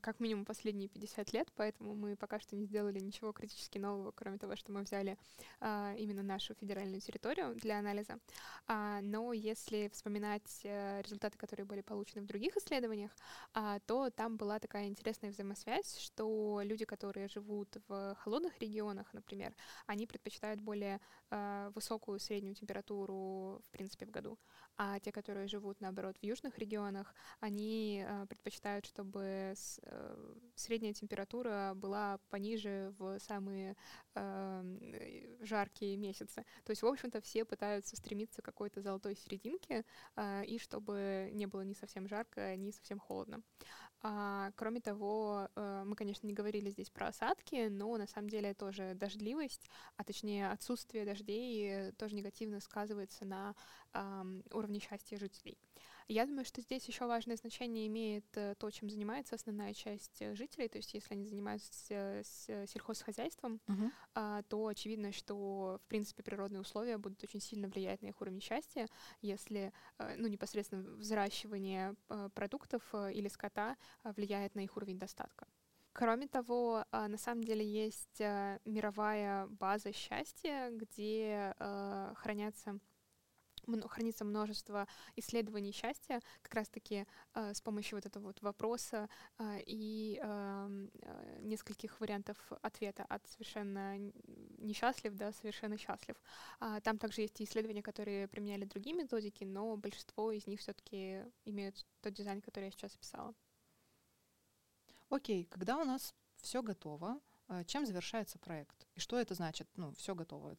как 0.00 0.20
минимум 0.20 0.44
последние 0.44 0.88
50 0.88 1.32
лет, 1.32 1.48
поэтому 1.56 1.94
мы 1.94 2.16
пока 2.16 2.40
что 2.40 2.56
не 2.56 2.64
сделали 2.64 2.98
ничего 2.98 3.32
критически 3.32 3.78
нового, 3.78 4.10
кроме 4.12 4.38
того, 4.38 4.56
что 4.56 4.72
мы 4.72 4.82
взяли 4.82 5.18
а, 5.60 5.94
именно 5.96 6.22
нашу 6.22 6.54
федеральную 6.54 7.00
территорию 7.00 7.54
для 7.54 7.78
анализа. 7.78 8.18
А, 8.66 9.00
но 9.02 9.32
если 9.32 9.88
вспоминать 9.92 10.62
а, 10.64 11.00
результаты, 11.02 11.38
которые 11.38 11.66
были 11.66 11.82
получены 11.82 12.22
в 12.22 12.26
других 12.26 12.56
исследованиях, 12.56 13.10
а, 13.52 13.78
то 13.80 14.10
там 14.10 14.36
была 14.36 14.58
такая 14.58 14.86
интересная 14.86 15.30
взаимосвязь, 15.30 15.98
что 15.98 16.60
люди, 16.62 16.84
которые 16.84 17.28
живут 17.28 17.76
в 17.88 18.16
холодных 18.20 18.58
регионах, 18.60 19.12
например, 19.12 19.54
они 19.86 20.06
предпочитают 20.06 20.60
более 20.60 21.00
а, 21.30 21.70
высокую 21.74 22.18
среднюю 22.18 22.54
температуру, 22.54 23.60
в 23.64 23.70
принципе, 23.70 24.06
в 24.06 24.10
году, 24.10 24.38
а 24.82 24.98
те, 24.98 25.12
которые 25.12 25.46
живут, 25.46 25.82
наоборот, 25.82 26.16
в 26.22 26.24
южных 26.24 26.58
регионах, 26.58 27.14
они 27.40 28.02
а, 28.06 28.24
предпочитают, 28.24 28.86
чтобы 28.86 29.54
Э, 29.82 30.34
средняя 30.54 30.92
температура 30.92 31.72
была 31.74 32.18
пониже 32.30 32.94
в 32.98 33.18
самые 33.18 33.76
э, 34.14 35.36
жаркие 35.40 35.96
месяцы. 35.96 36.44
То 36.64 36.70
есть, 36.70 36.82
в 36.82 36.86
общем-то, 36.86 37.20
все 37.20 37.44
пытаются 37.44 37.96
стремиться 37.96 38.42
к 38.42 38.44
какой-то 38.44 38.80
золотой 38.80 39.16
серединке, 39.16 39.84
э, 40.16 40.44
и 40.44 40.58
чтобы 40.58 41.30
не 41.32 41.46
было 41.46 41.62
ни 41.62 41.74
совсем 41.74 42.08
жарко, 42.08 42.56
ни 42.56 42.70
совсем 42.70 42.98
холодно. 42.98 43.42
А, 44.02 44.50
кроме 44.56 44.80
того, 44.80 45.48
э, 45.54 45.82
мы, 45.84 45.94
конечно, 45.94 46.26
не 46.26 46.32
говорили 46.32 46.70
здесь 46.70 46.88
про 46.88 47.08
осадки, 47.08 47.68
но 47.68 47.96
на 47.98 48.06
самом 48.06 48.30
деле 48.30 48.54
тоже 48.54 48.94
дождливость, 48.94 49.68
а 49.96 50.04
точнее 50.04 50.50
отсутствие 50.50 51.04
дождей 51.04 51.92
тоже 51.92 52.14
негативно 52.14 52.60
сказывается 52.60 53.26
на 53.26 53.54
э, 53.92 54.24
уровне 54.52 54.80
счастья 54.80 55.18
жителей. 55.18 55.58
Я 56.12 56.26
думаю, 56.26 56.44
что 56.44 56.60
здесь 56.60 56.84
еще 56.86 57.06
важное 57.06 57.36
значение 57.36 57.86
имеет 57.86 58.24
э, 58.36 58.56
то, 58.58 58.68
чем 58.72 58.90
занимается 58.90 59.36
основная 59.36 59.72
часть 59.72 60.20
э, 60.20 60.34
жителей. 60.34 60.68
То 60.68 60.78
есть, 60.78 60.92
если 60.92 61.14
они 61.14 61.24
занимаются 61.24 62.22
сельхозхозяйством, 62.24 63.60
uh-huh. 63.68 64.44
то 64.48 64.66
очевидно, 64.66 65.12
что 65.12 65.78
в 65.80 65.88
принципе 65.88 66.24
природные 66.24 66.62
условия 66.62 66.98
будут 66.98 67.22
очень 67.22 67.40
сильно 67.40 67.68
влиять 67.68 68.02
на 68.02 68.08
их 68.08 68.20
уровень 68.20 68.40
счастья, 68.40 68.88
если 69.22 69.72
э, 69.98 70.16
ну, 70.16 70.26
непосредственно 70.26 70.82
взращивание 70.96 71.94
продуктов 72.34 72.82
или 72.92 73.28
скота 73.28 73.76
влияет 74.02 74.56
на 74.56 74.64
их 74.64 74.76
уровень 74.76 74.98
достатка. 74.98 75.46
Кроме 75.92 76.26
того, 76.26 76.84
на 76.92 77.18
самом 77.18 77.44
деле 77.44 77.64
есть 77.64 78.20
мировая 78.20 79.46
база 79.46 79.92
счастья, 79.92 80.70
где 80.70 81.54
хранятся 82.16 82.80
хранится 83.88 84.24
множество 84.24 84.86
исследований 85.16 85.72
счастья 85.72 86.20
как 86.42 86.54
раз-таки 86.54 87.06
э, 87.34 87.54
с 87.54 87.60
помощью 87.60 87.96
вот 87.96 88.06
этого 88.06 88.24
вот 88.24 88.42
вопроса 88.42 89.08
э, 89.38 89.60
и 89.66 90.20
эм, 90.22 90.90
э, 91.02 91.38
нескольких 91.40 92.00
вариантов 92.00 92.36
ответа 92.62 93.04
от 93.04 93.26
совершенно 93.26 93.98
несчастлив 94.58 95.14
до 95.14 95.32
совершенно 95.32 95.76
счастлив. 95.76 96.16
А, 96.58 96.80
там 96.80 96.98
также 96.98 97.22
есть 97.22 97.40
исследования, 97.40 97.82
которые 97.82 98.28
применяли 98.28 98.64
другие 98.64 98.94
методики, 98.96 99.44
но 99.44 99.76
большинство 99.76 100.32
из 100.32 100.46
них 100.46 100.60
все-таки 100.60 101.24
имеют 101.44 101.86
тот 102.00 102.12
дизайн, 102.12 102.40
который 102.40 102.66
я 102.66 102.70
сейчас 102.70 102.94
описала. 102.94 103.34
Окей, 105.08 105.44
когда 105.46 105.78
у 105.78 105.84
нас 105.84 106.14
все 106.36 106.62
готово, 106.62 107.20
а, 107.48 107.64
чем 107.64 107.86
завершается 107.86 108.38
проект? 108.38 108.86
И 108.94 109.00
что 109.00 109.18
это 109.18 109.34
значит? 109.34 109.68
Ну, 109.76 109.92
все 109.94 110.14
готово. 110.14 110.56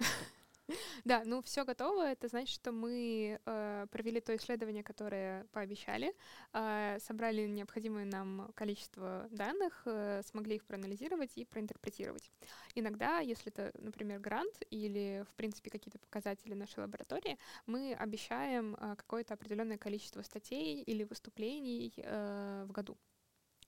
Да, 1.06 1.24
ну 1.26 1.42
все 1.42 1.66
готово. 1.66 2.04
Это 2.04 2.28
значит, 2.28 2.54
что 2.54 2.72
мы 2.72 3.40
э, 3.46 3.88
провели 3.92 4.22
то 4.22 4.36
исследование, 4.36 4.84
которое 4.84 5.46
пообещали, 5.52 6.14
э, 6.54 6.98
собрали 7.00 7.48
необходимое 7.48 8.06
нам 8.06 8.52
количество 8.56 9.28
данных, 9.32 9.84
э, 9.86 10.22
смогли 10.26 10.56
их 10.56 10.66
проанализировать 10.66 11.32
и 11.38 11.46
проинтерпретировать. 11.46 12.32
Иногда, 12.76 13.20
если 13.20 13.52
это, 13.52 13.72
например, 13.80 14.20
грант 14.20 14.56
или, 14.70 15.26
в 15.32 15.36
принципе, 15.36 15.70
какие-то 15.70 16.00
показатели 16.00 16.54
нашей 16.54 16.80
лаборатории, 16.80 17.38
мы 17.66 17.94
обещаем 17.94 18.76
э, 18.80 18.96
какое-то 18.96 19.34
определенное 19.34 19.78
количество 19.78 20.22
статей 20.22 20.82
или 20.84 21.04
выступлений 21.04 21.94
э, 21.98 22.66
в 22.68 22.72
году. 22.72 22.98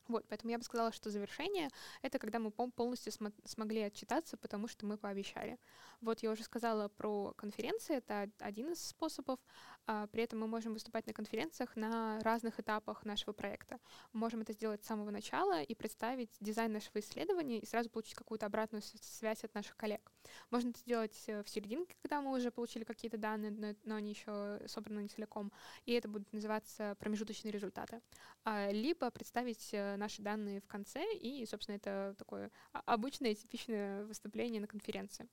Вот, 0.07 0.25
поэтому 0.27 0.51
я 0.51 0.57
бы 0.57 0.63
сказала, 0.63 0.91
что 0.91 1.09
завершение— 1.09 1.69
это 2.01 2.19
когда 2.19 2.39
мы 2.39 2.51
полностью 2.51 3.11
см- 3.11 3.35
смогли 3.45 3.81
отчитаться, 3.81 4.35
потому 4.35 4.67
что 4.67 4.85
мы 4.85 4.97
пообещали. 4.97 5.57
Вот 6.01 6.19
я 6.19 6.31
уже 6.31 6.43
сказала 6.43 6.89
про 6.89 7.33
конференции, 7.37 7.95
это 7.95 8.29
один 8.39 8.73
из 8.73 8.85
способов. 8.85 9.39
А, 9.85 10.07
при 10.07 10.23
этом 10.23 10.39
мы 10.39 10.47
можем 10.47 10.73
выступать 10.73 11.07
на 11.07 11.13
конференциях 11.13 11.75
на 11.75 12.19
разных 12.21 12.59
этапах 12.59 13.05
нашего 13.05 13.33
проекта. 13.33 13.79
Мы 14.11 14.19
можем 14.19 14.41
это 14.41 14.53
сделать 14.53 14.83
с 14.83 14.87
самого 14.87 15.09
начала 15.09 15.61
и 15.61 15.75
представить 15.75 16.31
дизайн 16.39 16.73
нашего 16.73 16.99
исследования 16.99 17.59
и 17.59 17.65
сразу 17.65 17.89
получить 17.89 18.15
какую-то 18.15 18.45
обратную 18.45 18.81
связь 18.81 19.43
от 19.43 19.53
наших 19.53 19.77
коллег. 19.77 20.11
Можно 20.49 20.69
это 20.69 20.79
сделать 20.79 21.23
э, 21.27 21.43
в 21.43 21.49
серединке, 21.49 21.95
когда 22.01 22.21
мы 22.21 22.31
уже 22.31 22.51
получили 22.51 22.83
какие-то 22.83 23.17
данные, 23.17 23.51
но, 23.51 23.75
но 23.83 23.95
они 23.95 24.11
еще 24.11 24.61
собраны 24.67 25.01
не 25.01 25.07
целиком, 25.09 25.51
и 25.85 25.93
это 25.93 26.07
будут 26.07 26.31
называться 26.33 26.95
промежуточные 26.99 27.51
результаты. 27.51 28.01
А, 28.43 28.71
либо 28.71 29.09
представить 29.11 29.69
э, 29.73 29.92
наши 29.97 30.21
данные 30.21 30.61
в 30.61 30.67
конце, 30.67 31.03
и, 31.15 31.45
собственно, 31.45 31.75
это 31.75 32.15
такое 32.17 32.51
обычное 32.71 33.35
типичное 33.35 34.05
выступление 34.05 34.61
на 34.61 34.67
конференции. 34.67 35.27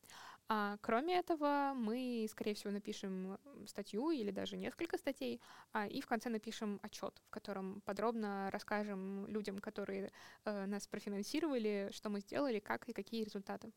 А 0.48 0.78
кроме 0.80 1.16
этого, 1.18 1.72
мы, 1.76 2.26
скорее 2.28 2.54
всего, 2.54 2.72
напишем 2.72 3.38
статью 3.66 4.10
или 4.10 4.32
даже 4.32 4.56
несколько 4.56 4.98
статей, 4.98 5.40
а, 5.72 5.86
и 5.86 6.00
в 6.00 6.06
конце 6.06 6.28
напишем 6.28 6.80
отчет, 6.82 7.22
в 7.26 7.30
котором 7.30 7.80
подробно 7.82 8.50
расскажем 8.50 9.26
людям, 9.28 9.58
которые 9.60 10.10
э, 10.44 10.66
нас 10.66 10.88
профинансировали, 10.88 11.90
что 11.92 12.10
мы 12.10 12.20
сделали, 12.20 12.58
как 12.58 12.88
и 12.88 12.92
какие 12.92 13.22
результаты. 13.22 13.72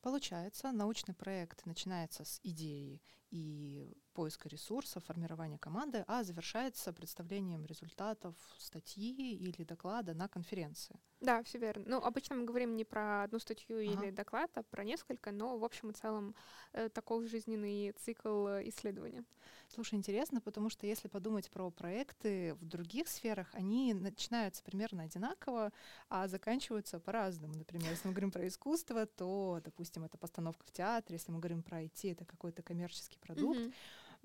Получается, 0.00 0.72
научный 0.72 1.14
проект 1.14 1.64
начинается 1.66 2.24
с 2.24 2.40
идеи 2.42 3.02
и 3.30 3.96
поиска 4.16 4.48
ресурсов, 4.48 5.04
формирования 5.04 5.58
команды, 5.58 6.04
а 6.06 6.24
завершается 6.24 6.92
представлением 6.92 7.66
результатов 7.66 8.34
статьи 8.58 9.36
или 9.36 9.64
доклада 9.64 10.14
на 10.14 10.26
конференции. 10.28 10.98
Да, 11.20 11.42
все 11.42 11.58
верно. 11.58 11.84
Ну, 11.86 11.96
обычно 11.98 12.36
мы 12.36 12.44
говорим 12.44 12.76
не 12.76 12.84
про 12.84 13.24
одну 13.24 13.38
статью 13.38 13.76
ага. 13.76 14.04
или 14.04 14.10
доклад, 14.10 14.50
а 14.54 14.62
про 14.62 14.84
несколько, 14.84 15.32
но 15.32 15.58
в 15.58 15.64
общем 15.64 15.90
и 15.90 15.92
целом 15.92 16.34
э, 16.72 16.88
такой 16.88 17.26
жизненный 17.28 17.92
цикл 17.92 18.46
э, 18.48 18.68
исследования. 18.68 19.24
Слушай, 19.68 19.96
интересно, 19.96 20.40
потому 20.40 20.70
что 20.70 20.86
если 20.86 21.08
подумать 21.08 21.50
про 21.50 21.70
проекты 21.70 22.54
в 22.54 22.64
других 22.64 23.08
сферах, 23.08 23.48
они 23.52 23.94
начинаются 23.94 24.62
примерно 24.62 25.02
одинаково, 25.02 25.72
а 26.08 26.28
заканчиваются 26.28 27.00
по-разному. 27.00 27.54
Например, 27.54 27.90
если 27.90 28.08
мы 28.08 28.14
говорим 28.14 28.30
про 28.30 28.46
искусство, 28.46 29.06
то, 29.06 29.60
допустим, 29.64 30.04
это 30.04 30.16
постановка 30.18 30.64
в 30.66 30.70
театре, 30.70 31.16
если 31.16 31.32
мы 31.32 31.38
говорим 31.38 31.62
про 31.62 31.82
IT, 31.82 32.12
это 32.12 32.24
какой-то 32.24 32.62
коммерческий 32.62 33.18
продукт. 33.18 33.58
Mm-hmm. 33.58 33.74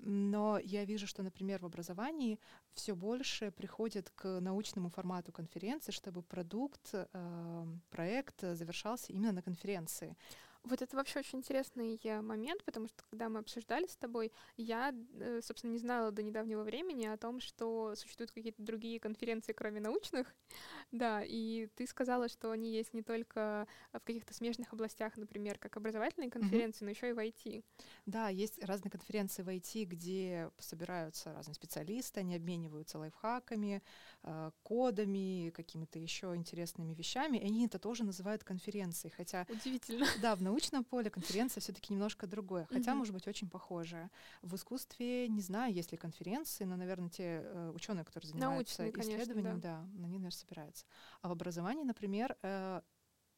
Но 0.04 0.58
я 0.58 0.84
вижу, 0.84 1.06
что, 1.06 1.22
например, 1.22 1.60
в 1.60 1.66
образовании 1.66 2.40
все 2.74 2.94
больше 2.94 3.52
приходит 3.52 4.10
к 4.10 4.40
научному 4.40 4.90
формату 4.90 5.30
конференции, 5.30 5.92
чтобы 5.92 6.22
продукт, 6.22 6.90
э, 6.92 7.66
проект 7.88 8.40
завершался 8.40 9.12
именно 9.12 9.32
на 9.32 9.42
конференции. 9.42 10.16
Вот 10.64 10.80
это 10.80 10.96
вообще 10.96 11.18
очень 11.18 11.40
интересный 11.40 11.98
э, 12.04 12.20
момент, 12.20 12.62
потому 12.64 12.86
что 12.86 13.02
когда 13.10 13.28
мы 13.28 13.40
обсуждали 13.40 13.86
с 13.86 13.96
тобой, 13.96 14.32
я, 14.56 14.94
э, 15.18 15.40
собственно, 15.42 15.72
не 15.72 15.78
знала 15.78 16.12
до 16.12 16.22
недавнего 16.22 16.62
времени 16.62 17.04
о 17.06 17.16
том, 17.16 17.40
что 17.40 17.94
существуют 17.96 18.30
какие-то 18.30 18.62
другие 18.62 19.00
конференции, 19.00 19.52
кроме 19.52 19.80
научных. 19.80 20.32
Да, 20.92 21.22
и 21.24 21.68
ты 21.74 21.86
сказала, 21.86 22.28
что 22.28 22.50
они 22.50 22.70
есть 22.70 22.92
не 22.92 23.02
только 23.02 23.66
в 23.94 24.00
каких-то 24.00 24.34
смежных 24.34 24.74
областях, 24.74 25.16
например, 25.16 25.56
как 25.58 25.78
образовательные 25.78 26.30
конференции, 26.30 26.82
mm-hmm. 26.82 26.84
но 26.84 26.90
еще 26.90 27.08
и 27.08 27.12
в 27.12 27.18
IT. 27.18 27.64
Да, 28.04 28.28
есть 28.28 28.62
разные 28.62 28.90
конференции 28.90 29.42
в 29.42 29.48
IT, 29.48 29.84
где 29.84 30.50
собираются 30.58 31.32
разные 31.32 31.54
специалисты, 31.54 32.20
они 32.20 32.36
обмениваются 32.36 32.98
лайфхаками, 32.98 33.82
э, 34.22 34.50
кодами, 34.62 35.50
какими-то 35.50 35.98
еще 35.98 36.34
интересными 36.36 36.92
вещами, 36.92 37.38
и 37.38 37.46
они 37.46 37.64
это 37.64 37.78
тоже 37.78 38.04
называют 38.04 38.44
конференцией, 38.44 39.12
хотя... 39.16 39.46
Удивительно. 39.48 40.06
Да, 40.20 40.36
в 40.36 40.42
научном 40.52 40.84
поле 40.84 41.10
конференция 41.10 41.60
все-таки 41.60 41.92
немножко 41.92 42.26
другое, 42.26 42.66
хотя, 42.70 42.92
mm-hmm. 42.92 42.94
может 42.94 43.14
быть, 43.14 43.26
очень 43.26 43.48
похожее. 43.48 44.10
В 44.42 44.54
искусстве 44.54 45.28
не 45.28 45.40
знаю, 45.40 45.72
есть 45.72 45.92
ли 45.92 45.98
конференции, 45.98 46.64
но, 46.64 46.76
наверное, 46.76 47.08
те 47.08 47.42
э, 47.42 47.72
ученые, 47.74 48.04
которые 48.04 48.30
занимаются 48.30 48.82
Научные, 48.82 49.02
исследованием, 49.02 49.60
конечно, 49.60 49.62
да. 49.62 49.80
да, 49.80 50.00
на 50.00 50.06
них, 50.06 50.20
наверное, 50.20 50.30
собираются. 50.30 50.84
А 51.22 51.28
в 51.28 51.32
образовании, 51.32 51.84
например, 51.84 52.36
э, 52.42 52.82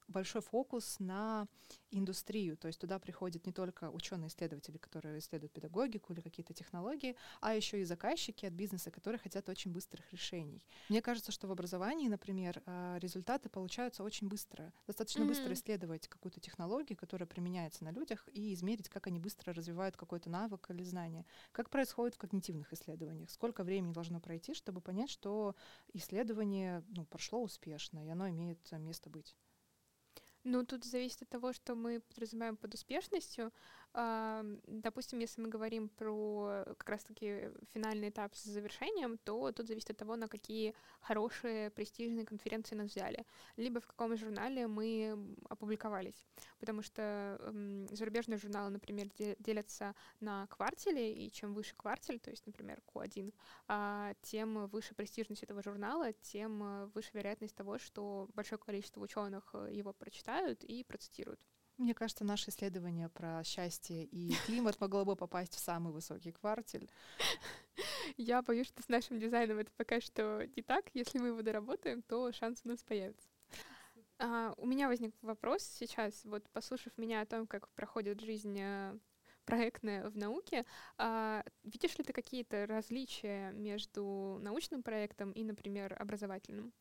большой 0.08 0.42
фокус 0.42 0.98
на 0.98 1.46
индустрию, 1.90 2.56
то 2.56 2.66
есть 2.66 2.80
туда 2.80 2.98
приходят 2.98 3.46
не 3.46 3.52
только 3.52 3.90
ученые-исследователи, 3.90 4.78
которые 4.78 5.18
исследуют 5.18 5.52
педагогику 5.52 6.12
или 6.12 6.20
какие-то 6.20 6.52
технологии, 6.52 7.16
а 7.40 7.54
еще 7.54 7.80
и 7.80 7.84
заказчики 7.84 8.46
от 8.46 8.52
бизнеса, 8.52 8.90
которые 8.90 9.18
хотят 9.18 9.48
очень 9.48 9.72
быстрых 9.72 10.12
решений. 10.12 10.62
Мне 10.88 11.00
кажется, 11.00 11.32
что 11.32 11.46
в 11.46 11.52
образовании, 11.52 12.08
например, 12.08 12.62
а, 12.66 12.98
результаты 12.98 13.48
получаются 13.48 14.02
очень 14.02 14.28
быстро. 14.28 14.72
Достаточно 14.86 15.22
mm-hmm. 15.22 15.28
быстро 15.28 15.54
исследовать 15.54 16.08
какую-то 16.08 16.40
технологию, 16.40 16.96
которая 16.96 17.26
применяется 17.26 17.84
на 17.84 17.90
людях, 17.90 18.28
и 18.32 18.52
измерить, 18.54 18.88
как 18.88 19.06
они 19.06 19.18
быстро 19.18 19.54
развивают 19.54 19.96
какой-то 19.96 20.28
навык 20.30 20.70
или 20.70 20.82
знание. 20.82 21.24
Как 21.52 21.70
происходит 21.70 22.16
в 22.16 22.18
когнитивных 22.18 22.72
исследованиях? 22.72 23.30
Сколько 23.30 23.62
времени 23.62 23.92
должно 23.92 24.20
пройти, 24.20 24.54
чтобы 24.54 24.80
понять, 24.80 25.10
что 25.10 25.54
исследование 25.92 26.84
ну, 26.88 27.04
прошло 27.04 27.42
успешно, 27.42 28.04
и 28.04 28.08
оно 28.08 28.28
имеет 28.28 28.70
место 28.72 29.10
быть? 29.10 29.36
Ну, 30.44 30.64
тут 30.64 30.84
зависит 30.84 31.22
от 31.22 31.30
того, 31.30 31.54
что 31.54 31.74
мы 31.74 32.00
подразумеваем 32.00 32.56
под 32.56 32.74
успешностью. 32.74 33.50
Допустим, 33.94 35.20
если 35.20 35.40
мы 35.40 35.48
говорим 35.48 35.88
про 35.88 36.64
как 36.78 36.88
раз-таки 36.88 37.50
финальный 37.72 38.08
этап 38.08 38.34
с 38.34 38.42
завершением, 38.42 39.18
то 39.18 39.52
тут 39.52 39.68
зависит 39.68 39.90
от 39.90 39.96
того, 39.96 40.16
на 40.16 40.26
какие 40.26 40.74
хорошие 41.00 41.70
престижные 41.70 42.26
конференции 42.26 42.74
нас 42.74 42.90
взяли, 42.90 43.24
либо 43.56 43.80
в 43.80 43.86
каком 43.86 44.16
журнале 44.16 44.66
мы 44.66 45.36
опубликовались. 45.48 46.24
Потому 46.58 46.82
что 46.82 47.38
э, 47.40 47.86
зарубежные 47.92 48.38
журналы, 48.38 48.70
например, 48.70 49.08
делятся 49.38 49.94
на 50.20 50.46
квартили, 50.48 51.00
и 51.00 51.30
чем 51.30 51.54
выше 51.54 51.74
квартель, 51.76 52.18
то 52.18 52.30
есть, 52.30 52.46
например, 52.46 52.80
Q1, 52.92 53.32
э, 53.68 54.14
тем 54.22 54.66
выше 54.66 54.94
престижность 54.94 55.44
этого 55.44 55.62
журнала, 55.62 56.12
тем 56.14 56.62
э, 56.62 56.86
выше 56.94 57.10
вероятность 57.12 57.54
того, 57.54 57.78
что 57.78 58.28
большое 58.34 58.58
количество 58.58 59.00
ученых 59.00 59.50
э, 59.54 59.68
его 59.72 59.92
прочитают 59.92 60.64
и 60.64 60.82
процитируют. 60.82 61.40
Мне 61.76 61.92
кажется, 61.92 62.24
наше 62.24 62.50
исследование 62.50 63.08
про 63.08 63.42
счастье 63.42 64.04
и 64.04 64.32
климат 64.46 64.80
могло 64.80 65.04
бы 65.04 65.16
попасть 65.16 65.54
в 65.54 65.58
самый 65.58 65.92
высокий 65.92 66.30
квартель. 66.30 66.88
Я 68.16 68.42
боюсь, 68.42 68.68
что 68.68 68.82
с 68.82 68.88
нашим 68.88 69.18
дизайном 69.18 69.58
это 69.58 69.72
пока 69.76 70.00
что 70.00 70.46
не 70.56 70.62
так. 70.62 70.84
Если 70.94 71.18
мы 71.18 71.28
его 71.28 71.42
доработаем, 71.42 72.02
то 72.02 72.30
шанс 72.32 72.60
у 72.64 72.68
нас 72.68 72.82
появится. 72.84 73.28
А, 74.18 74.54
у 74.56 74.66
меня 74.66 74.86
возник 74.86 75.14
вопрос 75.22 75.62
сейчас, 75.62 76.24
вот 76.24 76.48
послушав 76.50 76.96
меня 76.96 77.20
о 77.20 77.26
том, 77.26 77.48
как 77.48 77.68
проходит 77.70 78.20
жизнь 78.20 78.56
э, 78.60 78.96
проектная 79.44 80.08
в 80.08 80.16
науке. 80.16 80.64
А, 80.96 81.44
видишь 81.64 81.98
ли 81.98 82.04
ты 82.04 82.12
какие-то 82.12 82.66
различия 82.66 83.50
между 83.52 84.38
научным 84.40 84.84
проектом 84.84 85.32
и, 85.32 85.42
например, 85.42 85.96
образовательным? 85.98 86.72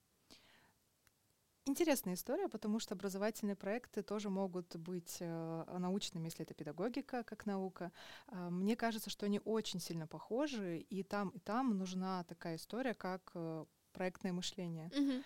Интересная 1.66 2.16
история, 2.16 2.50
потому 2.50 2.80
что 2.80 2.94
образовательные 2.94 3.56
проекты 3.56 4.04
тоже 4.04 4.30
могут 4.30 4.76
быть 4.76 5.18
э, 5.22 5.78
научными, 5.80 6.26
если 6.26 6.44
это 6.44 6.54
педагогика 6.54 7.24
как 7.24 7.46
наука. 7.46 7.92
Э, 8.28 8.50
мне 8.50 8.76
кажется, 8.76 9.10
что 9.10 9.28
они 9.28 9.40
очень 9.46 9.80
сильно 9.80 10.06
похожи, 10.06 10.80
и 10.80 11.04
там, 11.04 11.30
и 11.30 11.40
там 11.40 11.78
нужна 11.78 12.26
такая 12.26 12.58
история, 12.58 12.94
как 12.94 13.32
э, 13.36 13.66
проектное 13.94 14.34
мышление. 14.34 14.90
Mm-hmm 14.90 15.24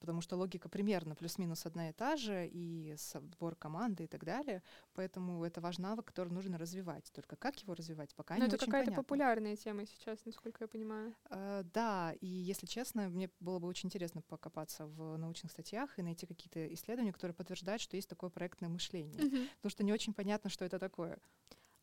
потому 0.00 0.20
что 0.20 0.36
логика 0.36 0.68
примерно 0.68 1.14
плюс-минус 1.14 1.66
одна 1.66 1.90
и 1.90 1.92
та 1.92 2.16
же, 2.16 2.46
и 2.46 2.94
сбор 2.96 3.56
команды 3.56 4.04
и 4.04 4.06
так 4.06 4.24
далее, 4.24 4.62
поэтому 4.94 5.44
это 5.44 5.60
важный 5.60 5.84
навык, 5.84 6.06
который 6.06 6.32
нужно 6.32 6.58
развивать. 6.58 7.10
Только 7.12 7.36
как 7.36 7.58
его 7.62 7.74
развивать, 7.74 8.14
пока 8.14 8.34
Но 8.34 8.46
не 8.46 8.46
это 8.48 8.58
какая-то 8.58 8.92
популярная 8.92 9.56
тема 9.56 9.86
сейчас, 9.86 10.24
насколько 10.24 10.64
я 10.64 10.68
понимаю. 10.68 11.14
Uh, 11.30 11.62
да, 11.74 12.12
и 12.20 12.26
если 12.26 12.66
честно, 12.66 13.08
мне 13.08 13.30
было 13.40 13.58
бы 13.58 13.68
очень 13.68 13.88
интересно 13.88 14.22
покопаться 14.22 14.86
в 14.86 15.16
научных 15.16 15.52
статьях 15.52 15.98
и 15.98 16.02
найти 16.02 16.26
какие-то 16.26 16.72
исследования, 16.74 17.12
которые 17.12 17.34
подтверждают, 17.34 17.80
что 17.82 17.96
есть 17.96 18.08
такое 18.08 18.30
проектное 18.30 18.68
мышление, 18.68 19.20
uh-huh. 19.20 19.48
потому 19.56 19.70
что 19.70 19.84
не 19.84 19.92
очень 19.92 20.14
понятно, 20.14 20.50
что 20.50 20.64
это 20.64 20.78
такое. 20.78 21.18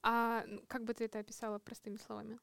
А 0.04 0.46
как 0.68 0.84
бы 0.84 0.94
ты 0.94 1.06
это 1.06 1.20
описала 1.20 1.58
простыми 1.60 1.98
словами? 1.98 2.38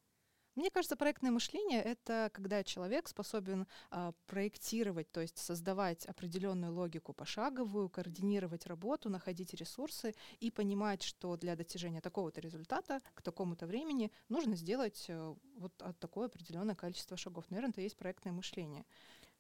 Мне 0.55 0.71
кажется, 0.71 0.97
проектное 0.97 1.31
мышление— 1.31 1.83
это 1.83 2.31
когда 2.35 2.63
человек 2.63 3.09
способен 3.09 3.67
а, 3.91 4.13
проектировать, 4.27 5.11
то 5.11 5.21
есть 5.21 5.39
создавать 5.39 6.05
определенную 6.05 6.75
логику 6.75 7.15
пошаговую, 7.15 7.89
координировать 7.89 8.67
работу, 8.67 9.09
находить 9.09 9.55
ресурсы 9.55 10.15
и 10.41 10.51
понимать, 10.51 11.03
что 11.03 11.39
для 11.39 11.57
достижения 11.57 12.03
такого-то 12.03 12.43
результата 12.43 13.01
к 13.15 13.23
такому-то 13.23 13.67
времени 13.67 14.13
нужно 14.29 14.55
сделать 14.55 15.07
э, 15.09 15.35
вот 15.57 15.73
такое 15.99 16.27
определенное 16.27 16.75
количество 16.75 17.17
шагов. 17.17 17.47
Наверное, 17.49 17.71
это 17.71 17.81
и 17.81 17.85
есть 17.85 17.97
проектное 17.97 18.33
мышление. 18.33 18.85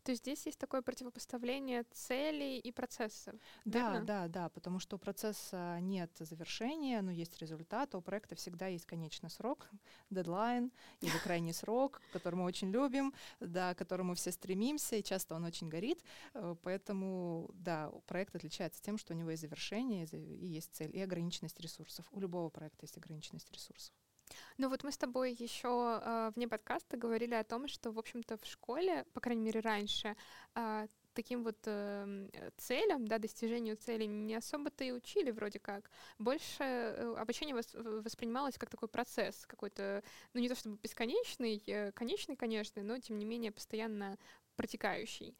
То 0.02 0.10
есть 0.10 0.22
здесь 0.22 0.46
есть 0.46 0.58
такое 0.58 0.82
противопоставление 0.82 1.84
целей 1.92 2.58
и 2.58 2.72
процесса. 2.72 3.34
Да, 3.64 3.92
верно? 3.92 4.04
да, 4.04 4.28
да, 4.28 4.48
потому 4.48 4.80
что 4.80 4.96
у 4.96 4.98
процесса 4.98 5.78
нет 5.80 6.10
завершения, 6.18 7.00
но 7.02 7.12
есть 7.12 7.38
результат, 7.38 7.94
а 7.94 7.98
у 7.98 8.00
проекта 8.00 8.34
всегда 8.34 8.66
есть 8.66 8.84
конечный 8.86 9.30
срок, 9.30 9.68
дедлайн 10.10 10.72
или 11.00 11.16
крайний 11.22 11.54
срок, 11.54 12.00
который 12.12 12.34
мы 12.34 12.44
очень 12.44 12.70
любим, 12.70 13.14
да, 13.38 13.74
к 13.74 13.78
которому 13.78 14.14
все 14.14 14.32
стремимся, 14.32 14.96
и 14.96 15.02
часто 15.02 15.36
он 15.36 15.44
очень 15.44 15.68
горит. 15.68 16.02
Э, 16.34 16.56
поэтому, 16.62 17.50
да, 17.54 17.90
проект 18.06 18.34
отличается 18.34 18.82
тем, 18.82 18.98
что 18.98 19.14
у 19.14 19.16
него 19.16 19.30
есть 19.30 19.42
завершение 19.42 20.06
и 20.06 20.46
есть 20.46 20.74
цель, 20.74 20.94
и 20.96 21.00
ограниченность 21.00 21.60
ресурсов. 21.60 22.06
У 22.10 22.20
любого 22.20 22.48
проекта 22.48 22.84
есть 22.84 22.96
ограниченность 22.96 23.50
ресурсов. 23.52 23.94
Ну 24.58 24.68
вот 24.68 24.84
мы 24.84 24.92
с 24.92 24.98
тобой 24.98 25.32
еще 25.32 26.00
э, 26.02 26.32
вне 26.34 26.48
подкаста 26.48 26.96
говорили 26.96 27.34
о 27.34 27.44
том, 27.44 27.68
что, 27.68 27.90
в 27.90 27.98
общем-то, 27.98 28.36
в 28.36 28.46
школе, 28.46 29.04
по 29.12 29.20
крайней 29.20 29.42
мере, 29.42 29.60
раньше, 29.60 30.16
э, 30.54 30.86
таким 31.14 31.44
вот 31.44 31.58
э, 31.66 32.28
целям, 32.56 33.06
да, 33.06 33.18
достижению 33.18 33.76
целей 33.76 34.06
не 34.06 34.34
особо-то 34.34 34.84
и 34.84 34.92
учили 34.92 35.30
вроде 35.30 35.58
как. 35.58 35.90
Больше 36.18 36.62
э, 36.62 37.14
обучение 37.18 37.54
вос, 37.54 37.74
воспринималось 37.74 38.58
как 38.58 38.70
такой 38.70 38.88
процесс 38.88 39.46
какой-то, 39.46 40.02
ну 40.34 40.40
не 40.40 40.48
то 40.48 40.54
чтобы 40.54 40.78
бесконечный, 40.82 41.62
э, 41.66 41.92
конечный, 41.92 42.36
конечно, 42.36 42.82
но 42.82 42.98
тем 42.98 43.18
не 43.18 43.24
менее 43.24 43.52
постоянно 43.52 44.18
протекающий. 44.56 45.36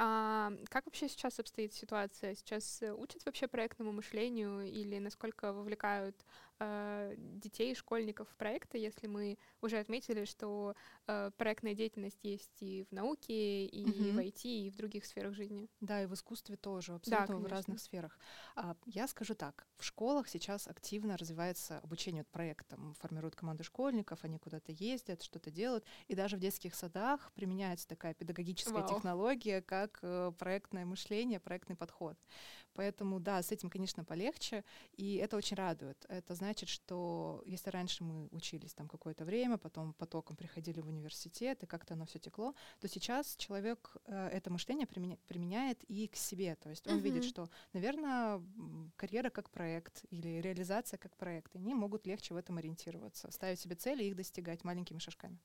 А 0.00 0.52
как 0.68 0.86
вообще 0.86 1.08
сейчас 1.08 1.40
обстоит 1.40 1.74
ситуация? 1.74 2.36
Сейчас 2.36 2.82
э, 2.82 2.92
учат 2.92 3.24
вообще 3.26 3.48
проектному 3.48 3.90
мышлению 3.90 4.60
или 4.60 4.98
насколько 4.98 5.52
вовлекают 5.52 6.24
э, 6.58 7.14
детей, 7.16 7.74
школьников 7.74 8.28
в 8.28 8.36
проекты, 8.36 8.78
если 8.78 9.06
мы 9.06 9.38
уже 9.60 9.78
отметили, 9.78 10.24
что 10.24 10.74
э, 11.06 11.30
проектная 11.36 11.74
деятельность 11.74 12.22
есть 12.22 12.62
и 12.62 12.84
в 12.90 12.92
науке, 12.92 13.66
и 13.66 13.84
угу. 13.84 14.12
в 14.12 14.18
IT, 14.18 14.42
и 14.44 14.70
в 14.70 14.76
других 14.76 15.04
сферах 15.04 15.34
жизни. 15.34 15.68
Да, 15.80 16.02
и 16.02 16.06
в 16.06 16.14
искусстве 16.14 16.56
тоже, 16.56 16.94
абсолютно 16.94 17.40
да, 17.40 17.40
в 17.40 17.46
разных 17.46 17.80
сферах. 17.80 18.18
А, 18.56 18.76
я 18.86 19.06
скажу 19.08 19.34
так, 19.34 19.66
в 19.76 19.84
школах 19.84 20.28
сейчас 20.28 20.68
активно 20.68 21.16
развивается 21.16 21.78
обучение 21.78 22.22
от 22.22 22.28
проектам, 22.28 22.94
формируют 23.00 23.36
команды 23.36 23.64
школьников, 23.64 24.24
они 24.24 24.38
куда-то 24.38 24.72
ездят, 24.72 25.22
что-то 25.22 25.50
делают, 25.50 25.84
и 26.08 26.14
даже 26.14 26.36
в 26.36 26.40
детских 26.40 26.74
садах 26.74 27.32
применяется 27.34 27.86
такая 27.88 28.14
педагогическая 28.14 28.82
Вау. 28.82 28.88
технология, 28.88 29.62
как 29.62 29.98
э, 30.02 30.32
проектное 30.38 30.84
мышление, 30.84 31.40
проектный 31.40 31.76
подход. 31.76 32.16
Поэтому, 32.78 33.18
да, 33.18 33.42
с 33.42 33.50
этим, 33.50 33.70
конечно, 33.70 34.04
полегче, 34.04 34.62
и 34.96 35.16
это 35.16 35.36
очень 35.36 35.56
радует. 35.56 36.06
Это 36.08 36.36
значит, 36.36 36.68
что 36.68 37.42
если 37.44 37.70
раньше 37.70 38.04
мы 38.04 38.28
учились 38.30 38.72
там 38.72 38.86
какое-то 38.86 39.24
время, 39.24 39.58
потом 39.58 39.94
потоком 39.94 40.36
приходили 40.36 40.80
в 40.80 40.86
университет, 40.86 41.64
и 41.64 41.66
как-то 41.66 41.94
оно 41.94 42.04
все 42.04 42.20
текло, 42.20 42.54
то 42.78 42.86
сейчас 42.86 43.34
человек 43.36 43.96
э, 44.04 44.28
это 44.28 44.50
мышление 44.50 44.86
применя- 44.86 45.18
применяет 45.26 45.82
и 45.90 46.06
к 46.06 46.14
себе. 46.14 46.54
То 46.54 46.70
есть 46.70 46.86
он 46.86 46.98
uh-huh. 46.98 47.00
видит, 47.00 47.24
что, 47.24 47.50
наверное, 47.72 48.40
карьера 48.94 49.30
как 49.30 49.50
проект 49.50 50.04
или 50.10 50.40
реализация 50.40 50.98
как 50.98 51.16
проект, 51.16 51.56
они 51.56 51.74
могут 51.74 52.06
легче 52.06 52.32
в 52.32 52.36
этом 52.36 52.58
ориентироваться, 52.58 53.28
ставить 53.32 53.58
себе 53.58 53.74
цели 53.74 54.04
и 54.04 54.10
их 54.10 54.14
достигать 54.14 54.62
маленькими 54.62 55.00
шажками. 55.00 55.40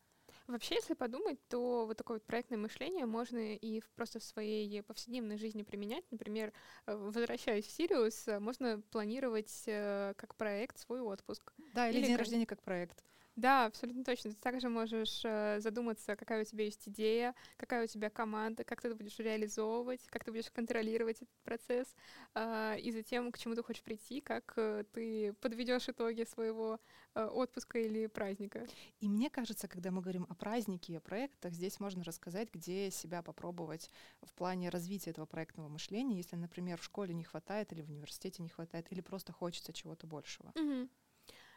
Вообще, 0.47 0.75
если 0.75 0.93
подумать, 0.93 1.39
то 1.47 1.86
вот 1.86 1.97
такое 1.97 2.17
вот 2.17 2.25
проектное 2.25 2.58
мышление 2.58 3.06
можно 3.06 3.56
и 3.56 3.79
в, 3.79 3.89
просто 3.91 4.19
в 4.19 4.23
своей 4.23 4.82
повседневной 4.84 5.38
жизни 5.38 5.63
применять. 5.63 6.03
Например, 6.12 6.51
э, 6.86 6.95
возвращаясь 6.95 7.65
в 7.65 7.71
Сириус, 7.71 8.27
э, 8.27 8.39
можно 8.39 8.82
планировать 8.91 9.63
э, 9.67 10.13
как 10.17 10.36
проект 10.36 10.77
свой 10.77 10.99
отпуск. 10.99 11.53
Да, 11.73 11.88
или, 11.88 11.99
или 11.99 12.08
день 12.08 12.15
как... 12.15 12.19
рождения 12.19 12.45
как 12.45 12.62
проект. 12.62 13.03
Да, 13.35 13.65
абсолютно 13.65 14.03
точно. 14.03 14.31
Ты 14.31 14.37
также 14.37 14.69
можешь 14.69 15.21
э, 15.25 15.59
задуматься, 15.59 16.15
какая 16.15 16.41
у 16.43 16.45
тебя 16.45 16.65
есть 16.65 16.87
идея, 16.87 17.33
какая 17.57 17.83
у 17.85 17.87
тебя 17.87 18.11
команда, 18.11 18.63
как 18.63 18.81
ты 18.81 18.89
это 18.89 18.95
будешь 18.95 19.17
реализовывать, 19.17 20.05
как 20.07 20.23
ты 20.23 20.31
будешь 20.31 20.51
контролировать 20.51 21.17
этот 21.17 21.35
процесс, 21.43 21.95
э, 22.35 22.79
и 22.79 22.91
затем 22.91 23.31
к 23.31 23.39
чему 23.39 23.55
ты 23.55 23.63
хочешь 23.63 23.81
прийти, 23.81 24.21
как 24.21 24.53
э, 24.57 24.83
ты 24.93 25.33
подведешь 25.33 25.89
итоги 25.89 26.23
своего 26.25 26.79
отпуска 27.15 27.77
или 27.77 28.07
праздника. 28.07 28.65
И 28.99 29.07
мне 29.07 29.29
кажется, 29.29 29.67
когда 29.67 29.91
мы 29.91 30.01
говорим 30.01 30.25
о 30.29 30.35
празднике 30.35 30.93
и 30.93 30.95
о 30.95 30.99
проектах, 30.99 31.53
здесь 31.53 31.79
можно 31.79 32.03
рассказать, 32.03 32.51
где 32.51 32.89
себя 32.89 33.21
попробовать 33.21 33.91
в 34.23 34.33
плане 34.33 34.69
развития 34.69 35.11
этого 35.11 35.27
проектного 35.27 35.69
мышления, 35.69 36.17
если, 36.17 36.35
например, 36.35 36.79
в 36.79 36.83
школе 36.83 37.13
не 37.13 37.23
хватает 37.23 37.71
или 37.71 37.83
в 37.83 37.89
университете 37.89 38.41
не 38.41 38.49
хватает, 38.49 38.91
или 38.91 39.01
просто 39.01 39.31
хочется 39.31 39.73
чего-то 39.73 40.07
большего. 40.07 40.51
Mm-hmm. 40.55 40.89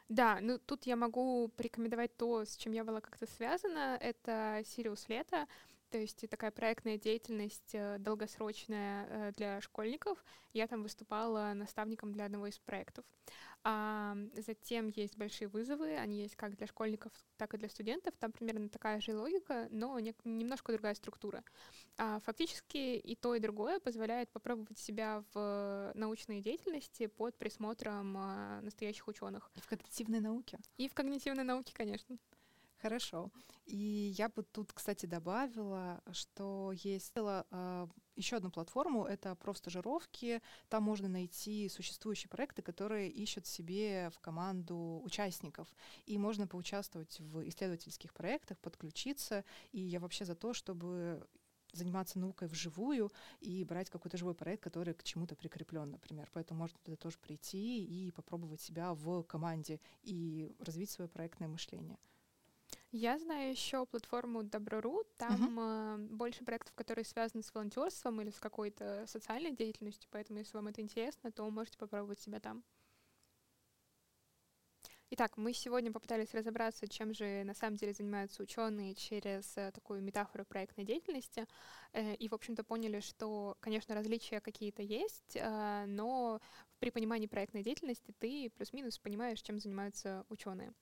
Да, 0.08 0.38
ну 0.40 0.58
тут 0.58 0.86
я 0.86 0.94
могу 0.96 1.48
порекомендовать 1.48 2.16
то, 2.16 2.44
с 2.44 2.56
чем 2.56 2.72
я 2.72 2.84
была 2.84 3.00
как-то 3.00 3.26
связана. 3.26 3.98
Это 4.00 4.62
Сириус 4.64 5.08
Лето. 5.08 5.46
То 5.90 5.98
есть 5.98 6.28
такая 6.28 6.50
проектная 6.50 6.98
деятельность 6.98 7.74
э, 7.74 7.98
долгосрочная 7.98 9.06
э, 9.08 9.32
для 9.36 9.60
школьников. 9.60 10.24
Я 10.52 10.66
там 10.66 10.82
выступала 10.82 11.52
наставником 11.54 12.12
для 12.12 12.24
одного 12.24 12.48
из 12.48 12.58
проектов. 12.58 13.04
А 13.62 14.16
затем 14.34 14.88
есть 14.88 15.16
большие 15.16 15.48
вызовы, 15.48 15.96
они 15.96 16.22
есть 16.22 16.36
как 16.36 16.56
для 16.56 16.66
школьников, 16.66 17.12
так 17.36 17.54
и 17.54 17.58
для 17.58 17.68
студентов. 17.68 18.14
Там 18.18 18.32
примерно 18.32 18.68
такая 18.68 19.00
же 19.00 19.16
логика, 19.16 19.68
но 19.70 19.98
не, 20.00 20.14
немножко 20.24 20.72
другая 20.72 20.94
структура. 20.94 21.44
А 21.98 22.20
фактически 22.20 22.96
и 22.96 23.14
то, 23.14 23.34
и 23.34 23.40
другое 23.40 23.78
позволяет 23.78 24.30
попробовать 24.30 24.78
себя 24.78 25.24
в 25.34 25.92
научной 25.94 26.40
деятельности 26.40 27.06
под 27.06 27.36
присмотром 27.38 28.12
настоящих 28.62 29.06
ученых. 29.08 29.50
И 29.54 29.60
в 29.60 29.66
когнитивной 29.66 30.20
науке. 30.20 30.58
И 30.76 30.88
в 30.88 30.94
когнитивной 30.94 31.44
науке, 31.44 31.72
конечно. 31.74 32.18
Хорошо. 32.78 33.30
И 33.64 34.14
я 34.16 34.28
бы 34.28 34.42
тут, 34.42 34.72
кстати, 34.72 35.06
добавила, 35.06 36.02
что 36.12 36.72
есть 36.72 37.12
э, 37.16 37.86
еще 38.14 38.36
одну 38.36 38.50
платформу, 38.50 39.04
это 39.04 39.34
профстажировки. 39.34 40.42
Там 40.68 40.82
можно 40.82 41.08
найти 41.08 41.68
существующие 41.68 42.28
проекты, 42.28 42.62
которые 42.62 43.10
ищут 43.10 43.46
себе 43.46 44.10
в 44.14 44.20
команду 44.20 45.00
участников. 45.04 45.74
И 46.04 46.18
можно 46.18 46.46
поучаствовать 46.46 47.18
в 47.18 47.48
исследовательских 47.48 48.12
проектах, 48.12 48.58
подключиться. 48.58 49.44
И 49.72 49.80
я 49.80 49.98
вообще 49.98 50.24
за 50.24 50.34
то, 50.34 50.52
чтобы 50.52 51.26
заниматься 51.72 52.18
наукой 52.18 52.48
вживую 52.48 53.12
и 53.40 53.64
брать 53.64 53.90
какой-то 53.90 54.16
живой 54.16 54.34
проект, 54.34 54.62
который 54.62 54.94
к 54.94 55.02
чему-то 55.02 55.34
прикреплен, 55.34 55.90
например. 55.90 56.30
Поэтому 56.32 56.60
можно 56.60 56.78
туда 56.84 56.96
тоже 56.96 57.18
прийти 57.18 57.84
и 57.84 58.10
попробовать 58.10 58.60
себя 58.60 58.94
в 58.94 59.22
команде 59.24 59.80
и 60.02 60.54
развить 60.58 60.90
свое 60.90 61.08
проектное 61.08 61.48
мышление. 61.48 61.98
Я 62.98 63.18
знаю 63.18 63.50
еще 63.50 63.84
платформу 63.84 64.42
Добро.ру. 64.42 65.04
Там 65.18 65.58
uh-huh. 65.58 66.16
больше 66.16 66.44
проектов, 66.44 66.74
которые 66.74 67.04
связаны 67.04 67.42
с 67.42 67.52
волонтерством 67.52 68.22
или 68.22 68.30
с 68.30 68.40
какой-то 68.40 69.04
социальной 69.06 69.50
деятельностью. 69.54 70.08
Поэтому, 70.10 70.38
если 70.38 70.56
вам 70.56 70.68
это 70.68 70.80
интересно, 70.80 71.30
то 71.30 71.48
можете 71.50 71.76
попробовать 71.76 72.20
себя 72.20 72.40
там. 72.40 72.64
Итак, 75.10 75.36
мы 75.36 75.52
сегодня 75.52 75.92
попытались 75.92 76.32
разобраться, 76.32 76.88
чем 76.88 77.12
же 77.12 77.44
на 77.44 77.52
самом 77.52 77.76
деле 77.76 77.92
занимаются 77.92 78.42
ученые 78.42 78.94
через 78.94 79.56
э, 79.58 79.70
такую 79.72 80.00
метафору 80.00 80.46
проектной 80.46 80.86
деятельности. 80.86 81.46
Э, 81.92 82.14
и, 82.14 82.28
в 82.30 82.34
общем-то, 82.34 82.64
поняли, 82.64 83.00
что, 83.00 83.58
конечно, 83.60 83.94
различия 83.94 84.40
какие-то 84.40 84.82
есть, 84.82 85.36
но 85.36 86.40
при 86.78 86.90
понимании 86.90 87.26
проектной 87.26 87.62
деятельности 87.62 88.14
ты 88.18 88.50
плюс-минус 88.56 88.98
понимаешь, 88.98 89.40
чем 89.42 89.58
занимаются 89.58 90.24
ученые. 90.28 90.72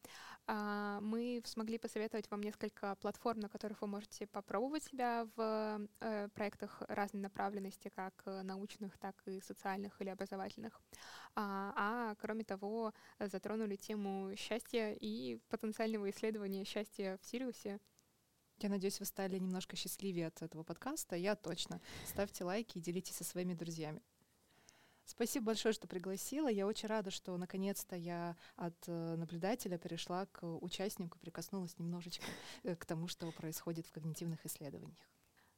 А, 0.47 1.01
мы 1.01 1.43
смогли 1.45 1.79
посоветовать 1.79 2.31
вам 2.31 2.43
несколько 2.43 2.97
платформ, 2.97 3.41
на 3.41 3.49
которых 3.49 3.81
вы 3.83 3.89
можете 3.89 4.27
попробовать 4.27 4.85
себя 4.85 5.29
в 5.37 5.89
э, 6.01 6.29
проектах 6.35 6.83
разной 6.89 7.23
направленности, 7.23 7.91
как 7.95 8.23
научных, 8.27 8.99
так 8.99 9.23
и 9.27 9.41
социальных 9.41 10.01
или 10.01 10.11
образовательных. 10.11 10.81
А, 11.35 11.73
а 11.77 12.15
кроме 12.17 12.45
того, 12.45 12.93
затронули 13.19 13.77
тему 13.77 14.35
счастья 14.37 14.93
и 14.93 15.39
потенциального 15.49 16.11
исследования 16.11 16.65
счастья 16.65 17.19
в 17.23 17.27
Сириусе. 17.27 17.81
Я 18.59 18.69
надеюсь, 18.69 19.01
вы 19.01 19.07
стали 19.07 19.39
немножко 19.39 19.77
счастливее 19.77 20.29
от 20.29 20.43
этого 20.43 20.63
подкаста. 20.63 21.17
Я 21.17 21.35
точно. 21.35 21.81
Ставьте 22.07 22.45
лайки 22.45 22.79
и 22.79 22.81
делитесь 22.81 23.17
со 23.17 23.25
своими 23.25 23.55
друзьями. 23.55 24.01
Спасибо 25.05 25.47
большое, 25.47 25.73
что 25.73 25.87
пригласила. 25.87 26.49
Я 26.49 26.67
очень 26.67 26.89
рада, 26.89 27.11
что 27.11 27.37
наконец-то 27.37 27.95
я 27.95 28.37
от 28.57 28.75
э, 28.87 29.17
наблюдателя 29.17 29.77
перешла 29.77 30.27
к 30.27 30.47
участнику, 30.47 31.19
прикоснулась 31.19 31.79
немножечко 31.79 32.25
э, 32.63 32.75
к 32.75 32.87
тому, 32.87 33.07
что 33.07 33.31
происходит 33.33 33.87
в 33.87 33.93
когнитивных 33.93 34.45
исследованиях. 34.47 34.99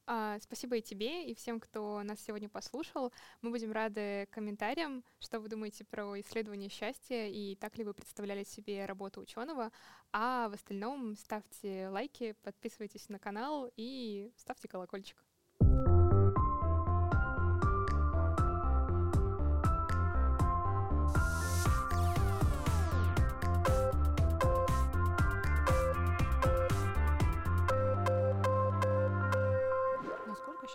А, 0.08 0.38
спасибо 0.40 0.76
и 0.76 0.82
тебе, 0.82 1.28
и 1.28 1.34
всем, 1.34 1.58
кто 1.58 2.02
нас 2.04 2.20
сегодня 2.20 2.48
послушал. 2.48 3.12
Мы 3.42 3.50
будем 3.50 3.72
рады 3.72 4.28
комментариям, 4.30 5.04
что 5.18 5.40
вы 5.40 5.48
думаете 5.48 5.84
про 5.84 6.20
исследование 6.20 6.68
счастья 6.68 7.26
и 7.26 7.56
так 7.56 7.76
ли 7.76 7.84
вы 7.84 7.92
представляли 7.92 8.44
себе 8.44 8.86
работу 8.86 9.20
ученого. 9.20 9.72
А 10.12 10.48
в 10.48 10.54
остальном 10.54 11.16
ставьте 11.16 11.88
лайки, 11.88 12.36
подписывайтесь 12.42 13.08
на 13.08 13.18
канал 13.18 13.68
и 13.76 14.30
ставьте 14.36 14.68
колокольчик. 14.68 15.24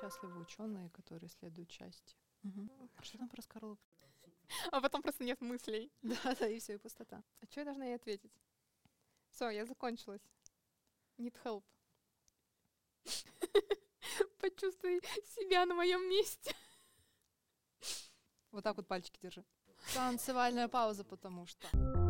Счастливы 0.02 0.42
ученые, 0.42 0.90
которые 0.90 1.28
исследуют 1.28 1.72
счастье. 1.72 2.18
Угу. 2.44 2.90
Что 3.02 3.18
там 3.20 3.30
про 3.30 3.42
скорлупку? 3.42 3.86
А 4.72 4.82
потом 4.82 5.02
просто 5.02 5.24
нет 5.24 5.40
мыслей. 5.42 5.92
Да, 6.02 6.36
да, 6.40 6.48
и 6.48 6.60
все, 6.60 6.74
и 6.74 6.78
пустота. 6.78 7.24
А 7.42 7.46
что 7.46 7.62
я 7.62 7.66
должна 7.66 7.86
ей 7.86 7.96
ответить? 7.96 8.32
Все, 9.30 9.50
я 9.50 9.66
закончилась. 9.66 10.22
Need 11.18 11.36
help. 11.44 11.64
Почувствуй 14.40 15.02
себя 15.26 15.66
на 15.66 15.76
моем 15.76 16.10
месте. 16.10 16.56
Вот 18.52 18.64
так 18.64 18.76
вот 18.76 18.88
пальчики 18.88 19.20
держи. 19.22 19.46
Танцевальная 19.94 20.68
пауза, 20.68 21.04
потому 21.04 21.46
что. 21.46 22.01